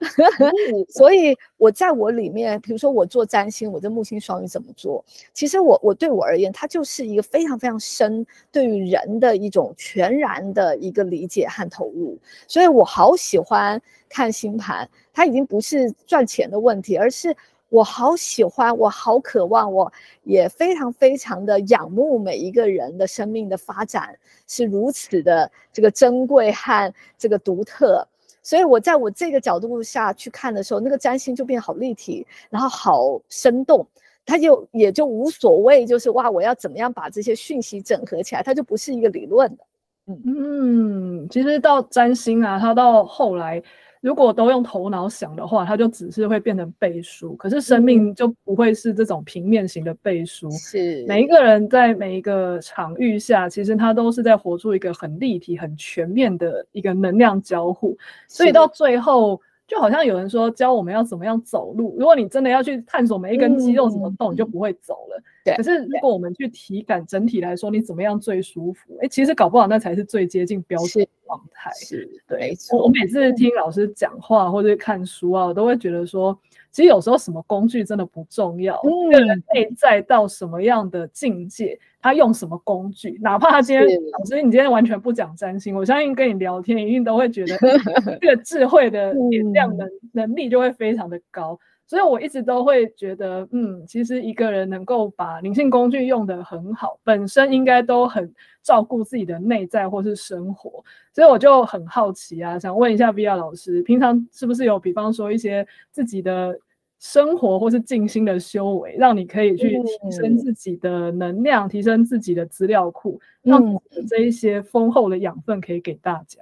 [0.88, 5.04] 所以我在我里面，比如说我做占星，我的木星双鱼怎么做？
[5.34, 12.16] 其实我我对我而言，它就是一个非常非常深对于人的一种全然的一个理解和投入。
[12.48, 17.36] 所以我好喜欢看星盘，它已经不是赚钱的问题，而是
[17.70, 19.91] 我好喜欢，我好渴望，我
[20.22, 24.16] 也非常非常的仰慕每一个人的生命的发展
[24.46, 28.08] 是如此的这个珍贵和这个独特。
[28.46, 33.86] 所以，我在我这个角度下去看的时候，那个占星就变好立体，然后好生动，
[34.24, 39.64] 他就也就无所谓，就是哇，我要怎么样把这些讯息整合起来，它就不是一个理论的。
[40.06, 43.64] 嗯嗯，其实到占星啊，它到后来。
[44.06, 47.34] 如果都用头脑想的话，它就只是会变成背书。
[47.38, 50.47] 可是生命就不会是这种平面型的背书。
[50.51, 57.97] 是每一个人在每一个场域下，其实他都是在活出一个很立体、很全面的一个能量交互。
[58.28, 59.41] 所以到最后。
[59.68, 65.22] 就好像有人说教我们要怎么样走路，如果你真的要去探索每一根肌肉怎么动，嗯、你就不会走了。
[65.43, 65.55] 对。
[65.55, 68.93] 可是如果我们去体感整体来说，你怎么样最舒服？
[68.95, 71.72] 哎、欸，其实搞不好那才是最接近标准状态。
[71.74, 72.55] 是，对。
[72.72, 76.38] 我我每次听老师讲话或者看书啊，我都会觉得说。
[76.76, 87.58] 其实有时候什么工具真的不重要，个人内在到什么样的境界，他用什么工具，哪怕他今天老师你今天完全不讲占星，我相信跟你聊天一定都会觉得
[88.20, 91.58] 这个智慧的点亮能能力就会非常的高。
[91.88, 98.34] 所以我一直都会觉得，嗯，其实一个人能够把灵性工具用得很好，本身应该都很
[98.64, 100.84] 照顾自己的内在或是生活。
[101.14, 106.58] 所以我就很好奇啊，想问一下 Via 老师，平常是不是有比方说一些自己的
[107.00, 113.62] 生活或是静心的修为，让你可以去提升自己的能量，嗯、提升自己的资料库，让
[114.08, 116.42] 这一些丰厚的养分可以给大家。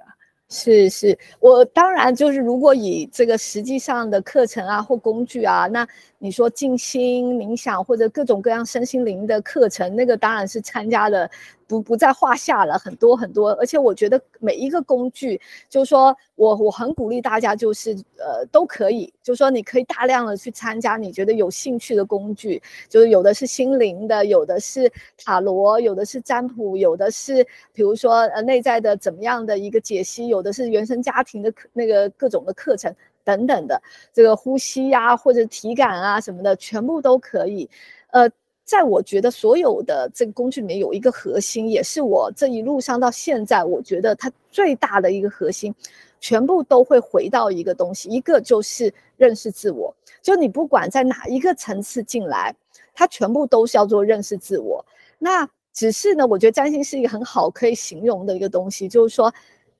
[0.54, 5.86] 是是，我当然就是如果以这个实际上的课程啊或工具啊，那
[6.18, 11.28] 你说静心冥想或者各种各样身心灵的课程，那个当然是参加的。
[11.66, 32.94] 不不在话下了，很多很多，而且我觉得每一个工具，就是说我我很鼓励大家，就是呃都可以，就是说你可以大量的去参加你觉得有兴趣的工具，就是有的是心灵的，有的是塔罗，有的是占卜，有的是比如说呃内在的怎么样的一个解析，有的是原生家庭的那个各种的课程
[33.24, 33.80] 等等的，
[34.12, 37.68] 这个呼吸呀、或者体感啊什么的，全部都可以，
[38.10, 38.30] 呃。
[38.64, 45.74] 在我觉得所有的这个工具里面有一个核心，也是我这一路上到现在，我觉得它最大的一个核心，
[46.18, 49.94] 全部都会回到一个东西，一个就是认识自我。
[50.22, 52.54] 就你不管在哪一个层次进来，
[52.94, 54.82] 它全部都是要做认识自我。
[55.18, 59.32] 那只是呢，我觉得占星是一个很好可以形容的一个东西，就是说，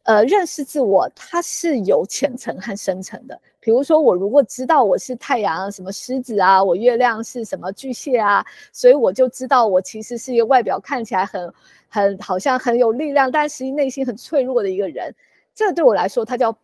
[0.03, 3.41] 呃，认识自我它是有浅层和深层的。
[3.65, 11.51] 比如说，我如果知道我是太阳什么狮子啊，我月亮是什么巨蟹啊，所以我就知道我其实是一个外表看起来很
[11.89, 15.11] 很好像很有力量，但实际内心很脆弱的一个人。
[15.55, 16.55] 这对我来说，它叫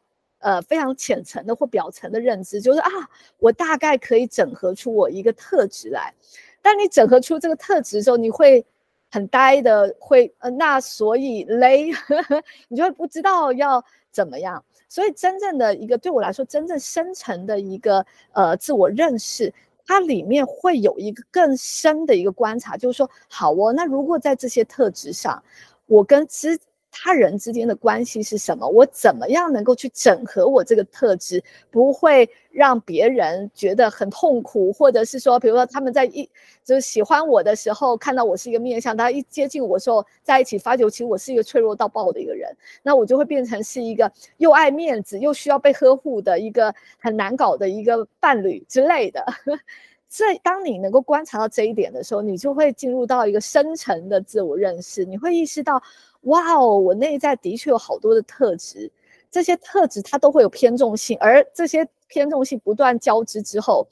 [0.40, 2.90] 呃非常浅层的或表层的认知，就是啊，
[3.38, 6.12] 我大概可以整合出我一个特质来。
[6.61, 8.62] 当你整合出这个特质的时候，你会
[9.11, 11.90] 很呆的，会呃，那所以嘞，
[12.68, 13.82] 你就会不知道要
[14.12, 14.62] 怎么样。
[14.91, 19.55] 所以真正的一个对我来说，真正深层的一个呃自我认识，
[19.86, 25.43] 它里面会有一个更深的一个观察，就是说，好哦，那如果在这些特质上，
[25.86, 26.61] 我跟之。
[26.93, 28.66] 他人之间的关系是什么？
[28.68, 36.28] 我怎么样能够去整合我这个特质，不会让别人觉得很痛苦，或者是说，比如说他们在一
[36.64, 49.24] 就是喜欢我的时候，看到我是一个面相，他一接近我时候，在一起发觉其实我是一个脆弱到爆的一个人，那我就会变成是一个又爱面子又需要被呵护的一个很难搞的一个伴侣之类的。
[50.12, 55.80] 所以，当你能够观察到这一点的时候，你就会进入到一个深层的自我认识，你会意识到。
[56.24, 58.90] 哇哦，我内在的确有好多的特质，
[59.30, 63.86] 这些特质它都会有偏重性，而这些偏重性不断交织之后，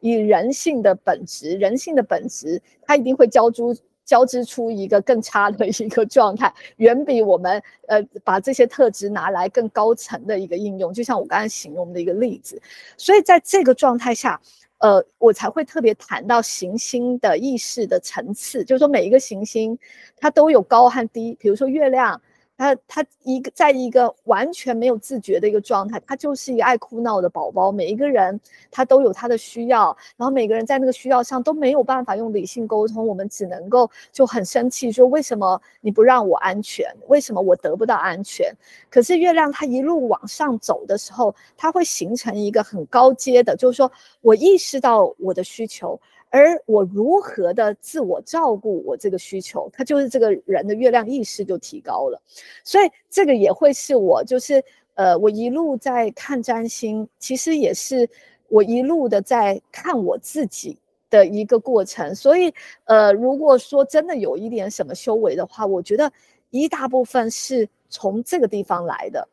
[0.00, 3.62] 以人性的本质，人性的本质，它一定会交织
[4.04, 12.60] 交织出一个更差的 一个状态，远比我们呃把这些特质拿来更高层的一个应用，就像我刚才形容的一个例子，
[12.96, 14.40] 所以在这个状态下。
[14.82, 19.78] 呃，我才会特别谈到行星的意识的层次，就是说每一个行星
[20.16, 21.36] 它都有高和低。
[21.38, 22.20] 比如说月亮，
[22.56, 27.72] 他他一个在一个完全没有自觉的一个状态，他就是一个爱哭闹的宝宝。
[27.72, 28.38] 每一个人
[28.70, 36.86] 他都有他的需要，然后每个人在那个需要上都没有办法用理性沟通，我们只能够就很生气说，为什么你不让我安全？
[37.08, 38.54] 为什么我得不到安全？
[38.90, 43.90] 可是月亮它一路往上走的时候，它会形成一个很高阶的，就是说。
[44.20, 46.00] 我意识到我的需求，
[46.34, 52.18] 而我如何的自我照顾我这个需求，它就是这个人的月亮意识就提高了。
[52.64, 54.64] 所以这个也会是我，就是
[54.94, 58.08] 呃，我一路在看占星，其实也是
[58.48, 60.78] 我一路的在看我自己
[61.10, 62.14] 的一个过程。
[62.14, 62.50] 所以
[62.84, 66.10] 呃，如果说真的有一点什么修为的话，我觉得
[66.48, 69.28] 一大部分是从这个地方来的。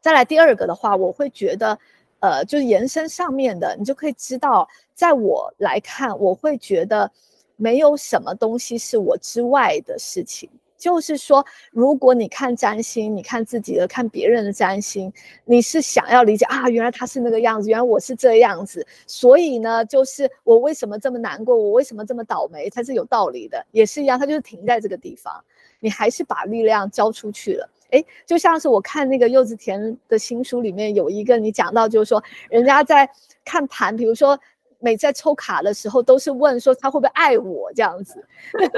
[0.00, 1.78] 再来第二个的话，我会觉得。
[2.20, 7.10] 呃，就是延伸上面的，你就可以知道，在我来看，我会觉得
[7.56, 10.48] 没有什么东西是我之外的事情。
[10.78, 15.10] 就是说，如果你看占星，你看自己的，看别人的占星，
[15.46, 25.42] 你是想要理解啊，原来他是那个样子，原来我是这样子，所以呢，就是我为什么这么难过，我为什么这么倒霉，才是有道理的，也是一样，它就是停在这个地方，
[25.80, 27.66] 你还是把力量交出去了。
[27.90, 33.08] 哎，就像是我看那个柚子田的新书里面有一个，你讲到就是说，人家在
[33.44, 34.38] 看盘，比如说
[34.78, 38.68] 每在抽卡的时候，都是问说他会不会爱我这样子， 对，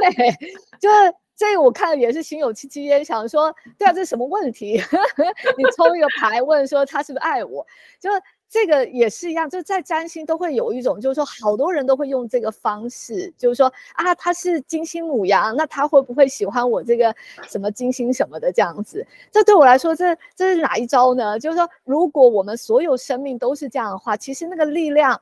[0.80, 4.80] 就是这个我看也是心有戚戚焉，想说，对啊，这是什么问题？
[5.56, 7.66] 你抽一个牌问说他是不是爱我，
[8.00, 8.10] 就。
[8.50, 17.14] 这个也是一样，就在占星都会有一种，就是说好多人都会用这个方式，就是说啊，他是金星母羊，那他会不会喜欢我这个
[17.46, 19.06] 什么金星什么的这样子？
[19.30, 21.38] 这对我来说，这这是哪一招呢？
[21.38, 25.20] 就是说，如果我们所有生命都是这样的话，其实那个力量，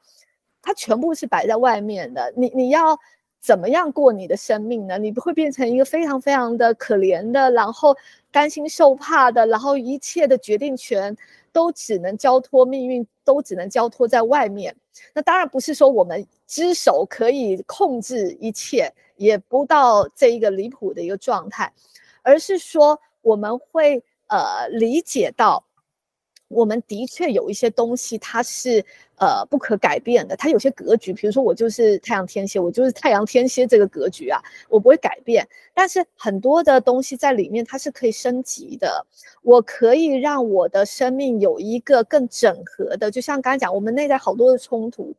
[0.62, 2.32] 它全部是摆在外面的。
[2.36, 2.96] 你你要
[3.40, 4.98] 怎么样过你的生命呢？
[4.98, 7.96] 你不会变成一个非常非常的可怜的，然后
[8.30, 11.16] 担心受怕的，然后一切的决定权。
[11.56, 14.76] 都只能交托命运，都只能交托在外面。
[15.14, 21.72] 那当然不是说我们只手可以控制一切，也不到这一个离谱的一个状态，
[22.20, 25.64] 而是说我们会呃理解到，
[26.48, 28.84] 我们的确有一些东西它是。
[29.18, 34.38] 呃，不可改变的，它有些格局，比如说我就是太阳天蝎，我就是太阳天蝎这个格局啊，
[34.68, 35.42] 我不会改变。
[35.72, 39.06] 但是很多的东西在里面，它是可以升级的。
[39.40, 45.14] 我可以让我的生命有一个更整合的，就像刚才讲，我们内在好多的冲突。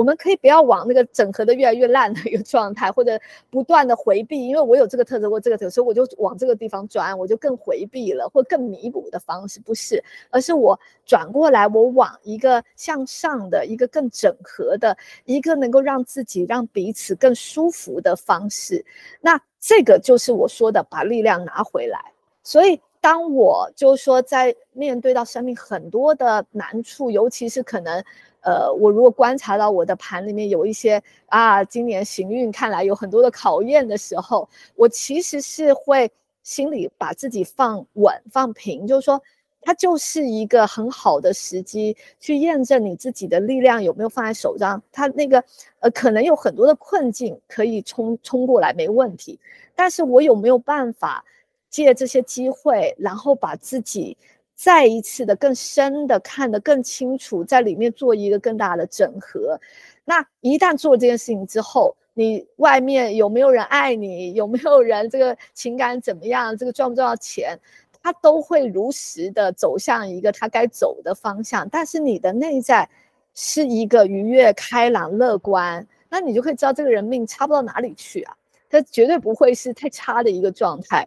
[0.00, 3.20] 我们可以不要往那个整合的越来越烂的一个状态，或者
[3.50, 14.96] 不断的回避，因为我有这个特质或这个特质，所以我就往这个地方转，我就更回避了，或更弥补的方式不是，而是我转过来，我往一个向上的一个更整合的
[15.26, 18.82] 一个能够让自己让彼此更舒服的方式。
[19.20, 22.00] 那这个就是我说的把力量拿回来。
[22.42, 28.02] 所以当我就是说在面对到生命很多的难处，尤其是可能。
[28.42, 36.10] 呃，我如果观察到我的盘里面有一些啊，今年行运看来有很多的考验的时候，我其实是会
[36.42, 39.22] 心里把自己放稳、放平，就是说
[39.60, 44.82] 它就是一个很好的时机去验证你自己的力量有没有放在手上。
[44.90, 45.44] 它那个
[45.80, 49.38] 呃，可能有很多的困境可以冲冲过来，没问题。
[49.74, 51.22] 但是我有没有办法
[51.70, 54.16] 借这些机会，然后把自己
[54.54, 59.58] 再一次的更深的看得更清楚，在里面做一个更大的整合。
[60.04, 64.34] 那一旦做这件事情之后，你外面有没有人爱你？
[64.34, 66.56] 有没有人这个情感怎么样？
[66.56, 67.58] 这个赚不赚到钱？
[68.02, 72.88] 他都会如实的走向一个他该走的方向，但是你的内在
[73.34, 78.34] 是一个愉悦、开朗、乐观，那你就可以知道这个人命差不到哪里去啊，
[78.70, 81.06] 他绝对不会是太差的一个状态。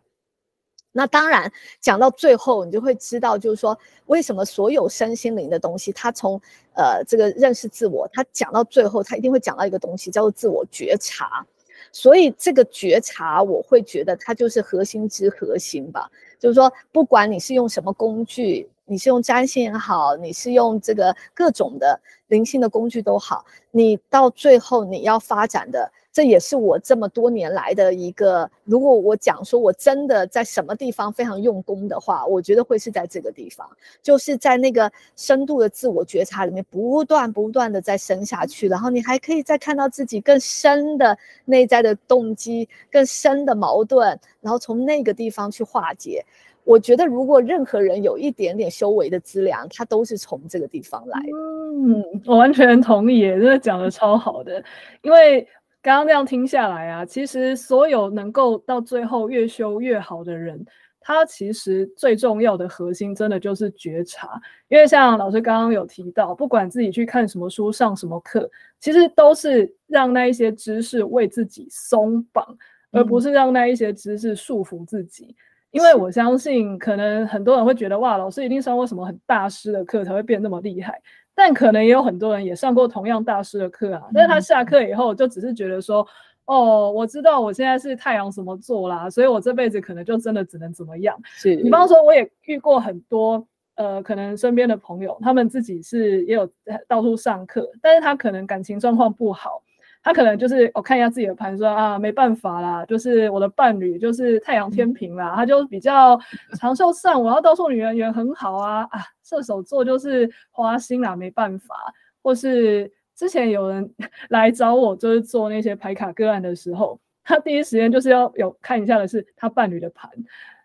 [0.93, 6.39] 那当然讲到最后，你就会知道，就是说为什么所有身心灵的东西，它从
[6.75, 11.45] 呃这个认识自我，它讲到最后，它一定会讲到一个东西叫做自我觉察。
[11.91, 16.09] 所以这个觉察，我会觉得它就是核心之核心吧。
[16.39, 25.91] 就是说，不管你是用什么工具，你是用占星也好，你是用这个各种的灵性的工具都好，你到最后你要发展的。
[26.11, 33.67] 这也是我这么多年来的一个，如果我讲说我真的在什么地方非常用功的话，我觉得会是在这个地方，
[34.03, 44.07] 就是在那个深度的自我觉察里面，不断不断的在深下去，然后你还可以再看到自己更深的内在的动机、更深的矛盾，
[44.39, 46.23] 然后从那个地方去化解。
[46.65, 51.29] 我觉得如果任何人有一点点修为的资粮，他都是从这个地方来的。
[51.75, 54.63] 嗯，我完全同意，真的讲的超好的，
[55.01, 55.47] 因为。
[55.85, 60.65] 刚刚那样听下来啊，其实所有能够到最后越修越好的人，
[61.01, 64.41] 他其实最重要的核心真的就是觉察。
[64.69, 68.49] 因为像老师刚刚有提到，不管自己去看什么书、上什么课，
[68.79, 72.57] 其实都是让那一些知识为自己松绑，
[72.91, 75.35] 而不是让那一些知识束缚自己。
[75.73, 81.01] 因为我相信，可能很多人会觉得，哇，老师一定上过什么很大师的课才会变那么厉害。
[81.35, 86.07] 但可能也有很多人也上过同样大师的课啊，但是他下课以后就只是觉得说，
[86.45, 91.19] 哦，我知道我现在是太阳什么座啦，所以我这辈子可能就真的只能怎么样。
[91.23, 93.43] 是，比方说我也遇过很多，
[93.73, 96.47] 呃，可能身边的朋友，他们自己是也有
[96.87, 99.63] 到处上课，但是他可能感情状况不好。
[100.03, 106.19] 他可能就是我看一下自己的盘，说啊，没办法啦，就是我的伴侣就是太阳天平啦，他就比较
[106.59, 111.75] 长袖善，我要告诉女人缘很好啊啊，射手座就是花心啦，没办法。
[112.21, 113.89] 或是之前有人
[114.29, 120.09] 来找我，就是做那些牌卡个案的时候，他第一时间就是要有看一下的是他伴侣的盘。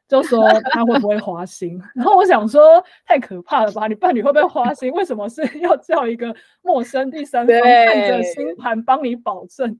[0.08, 3.86] 就说他会不会花心， 然后我想说太可怕了吧？
[3.86, 4.90] 你伴侣会不会花心？
[4.92, 9.78] 为什么是要叫一个陌生第三方看着星盘帮你保证？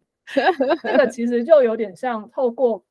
[0.82, 2.84] 这个其实就有点像透过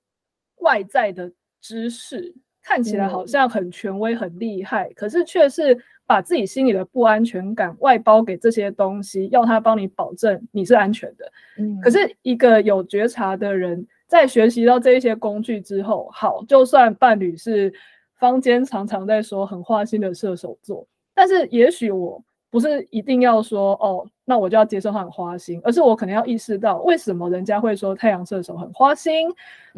[0.61, 1.31] 外在的
[1.61, 2.33] 知识，
[2.63, 5.77] 看起来好像很权威、很厉害，可是却是
[6.07, 11.31] 把自己心里的不安全感外包给这些东西，要他帮你保证你是安全的。
[11.59, 13.85] 嗯，可是一个有觉察的人。
[14.07, 17.73] 在学习到这一些工具之后，好，就算伴侣是
[18.17, 29.29] 坊间常常在说很花心的射手座，但是也许我不是一定要说哦，那我就要接受他很花心，而是我可能要意识到为什么人家会说太阳射手很花心，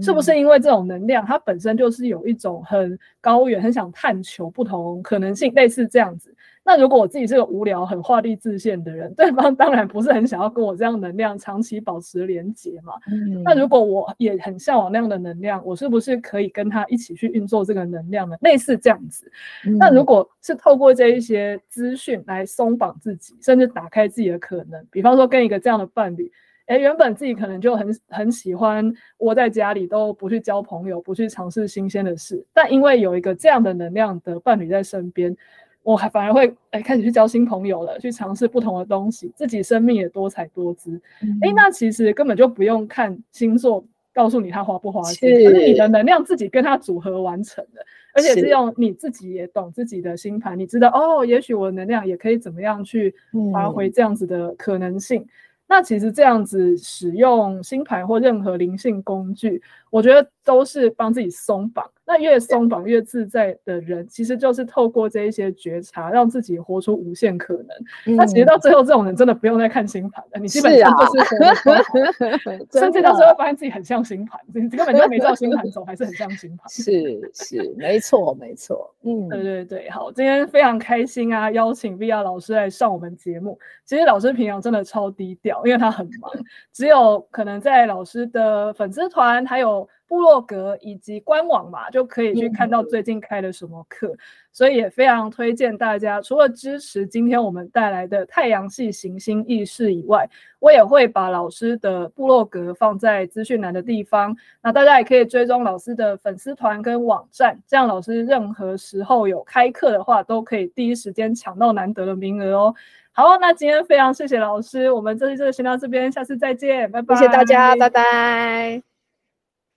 [0.02, 6.36] 是不是因为这种能量它本身就是有一种很高远、很想探求不同可能性，类似这样子。
[6.62, 12.94] 那如果我自己是个无聊、很画地自限的人， 对方当然不是很想要跟我这样能量长期保持连结嘛。
[13.12, 13.42] 嗯。
[13.44, 18.36] 那如果我也很向往那样的能量，我是不是可以跟他一起去运作这个能量呢？
[18.42, 19.32] 类似这样子。
[19.66, 19.78] 嗯。
[19.80, 26.32] 那如果是透过这一些资讯来松绑自己，甚至打开自己的可能，比方说跟一个这样的伴侣，
[26.66, 35.36] 哎，原本自己可能就很很喜欢窝在家里，都不去交朋友，不去尝试新鲜的事，但因为有一个这样的能量的伴侣在身边。
[35.82, 41.02] 我还反而会哎开始去交新朋友了，去尝试不同的东西，自己生命也多彩多姿。
[41.42, 43.84] 哎、嗯，那其实根本就不用看星座
[44.14, 47.82] 告诉你他花不花心，你的能量自己跟他组合完成的，
[48.14, 53.14] 而且是用你自己也懂自己的星盘，你知道哦，也许我的能量也可以怎么样去
[53.54, 55.22] 发挥这样子的可能性。
[55.22, 55.28] 嗯、
[55.68, 61.90] 那其实这样子使用星盘或任何灵性工具，我觉得都是帮自己松绑。
[62.06, 67.68] 那越松绑越自在的人，其实就是透过这一些觉察，让自己活出无限可能。
[68.08, 76.68] 嗯、那其实到最后，这种人真的不用再看星盘了，你基本上就是活得超好，甚至到最后发现自己很像星盘，你根本就没照星盘走，还是很像星盘。
[76.68, 78.92] 是是，没错没错。
[79.04, 83.60] 嗯，对对对，好，今天非常开心啊，邀请 Via 老师来上我们节目。
[83.86, 86.32] 其实老师平常真的超低调，因为他很忙，
[86.74, 89.79] 只有可能在老师的粉丝团还有有
[90.10, 94.14] 部落格以及官网嘛，就可以去看到最近开了什么课。
[94.52, 100.28] 所以也非常推荐大家，除了支持今天我们带来的太阳系行星意识以外，
[100.58, 104.36] 我也会把老师的部落格放在资讯栏的地方。
[104.62, 112.76] 那大家也可以追踪老师的粉丝团跟网站，这样老师任何时候有开课的话，都可以第一时间抢到难得的名额哦。
[113.12, 117.16] 好，那今天非常谢谢老师，我们这期就先到这边，下次再见，拜拜。
[117.16, 118.89] 谢谢大家，拜拜。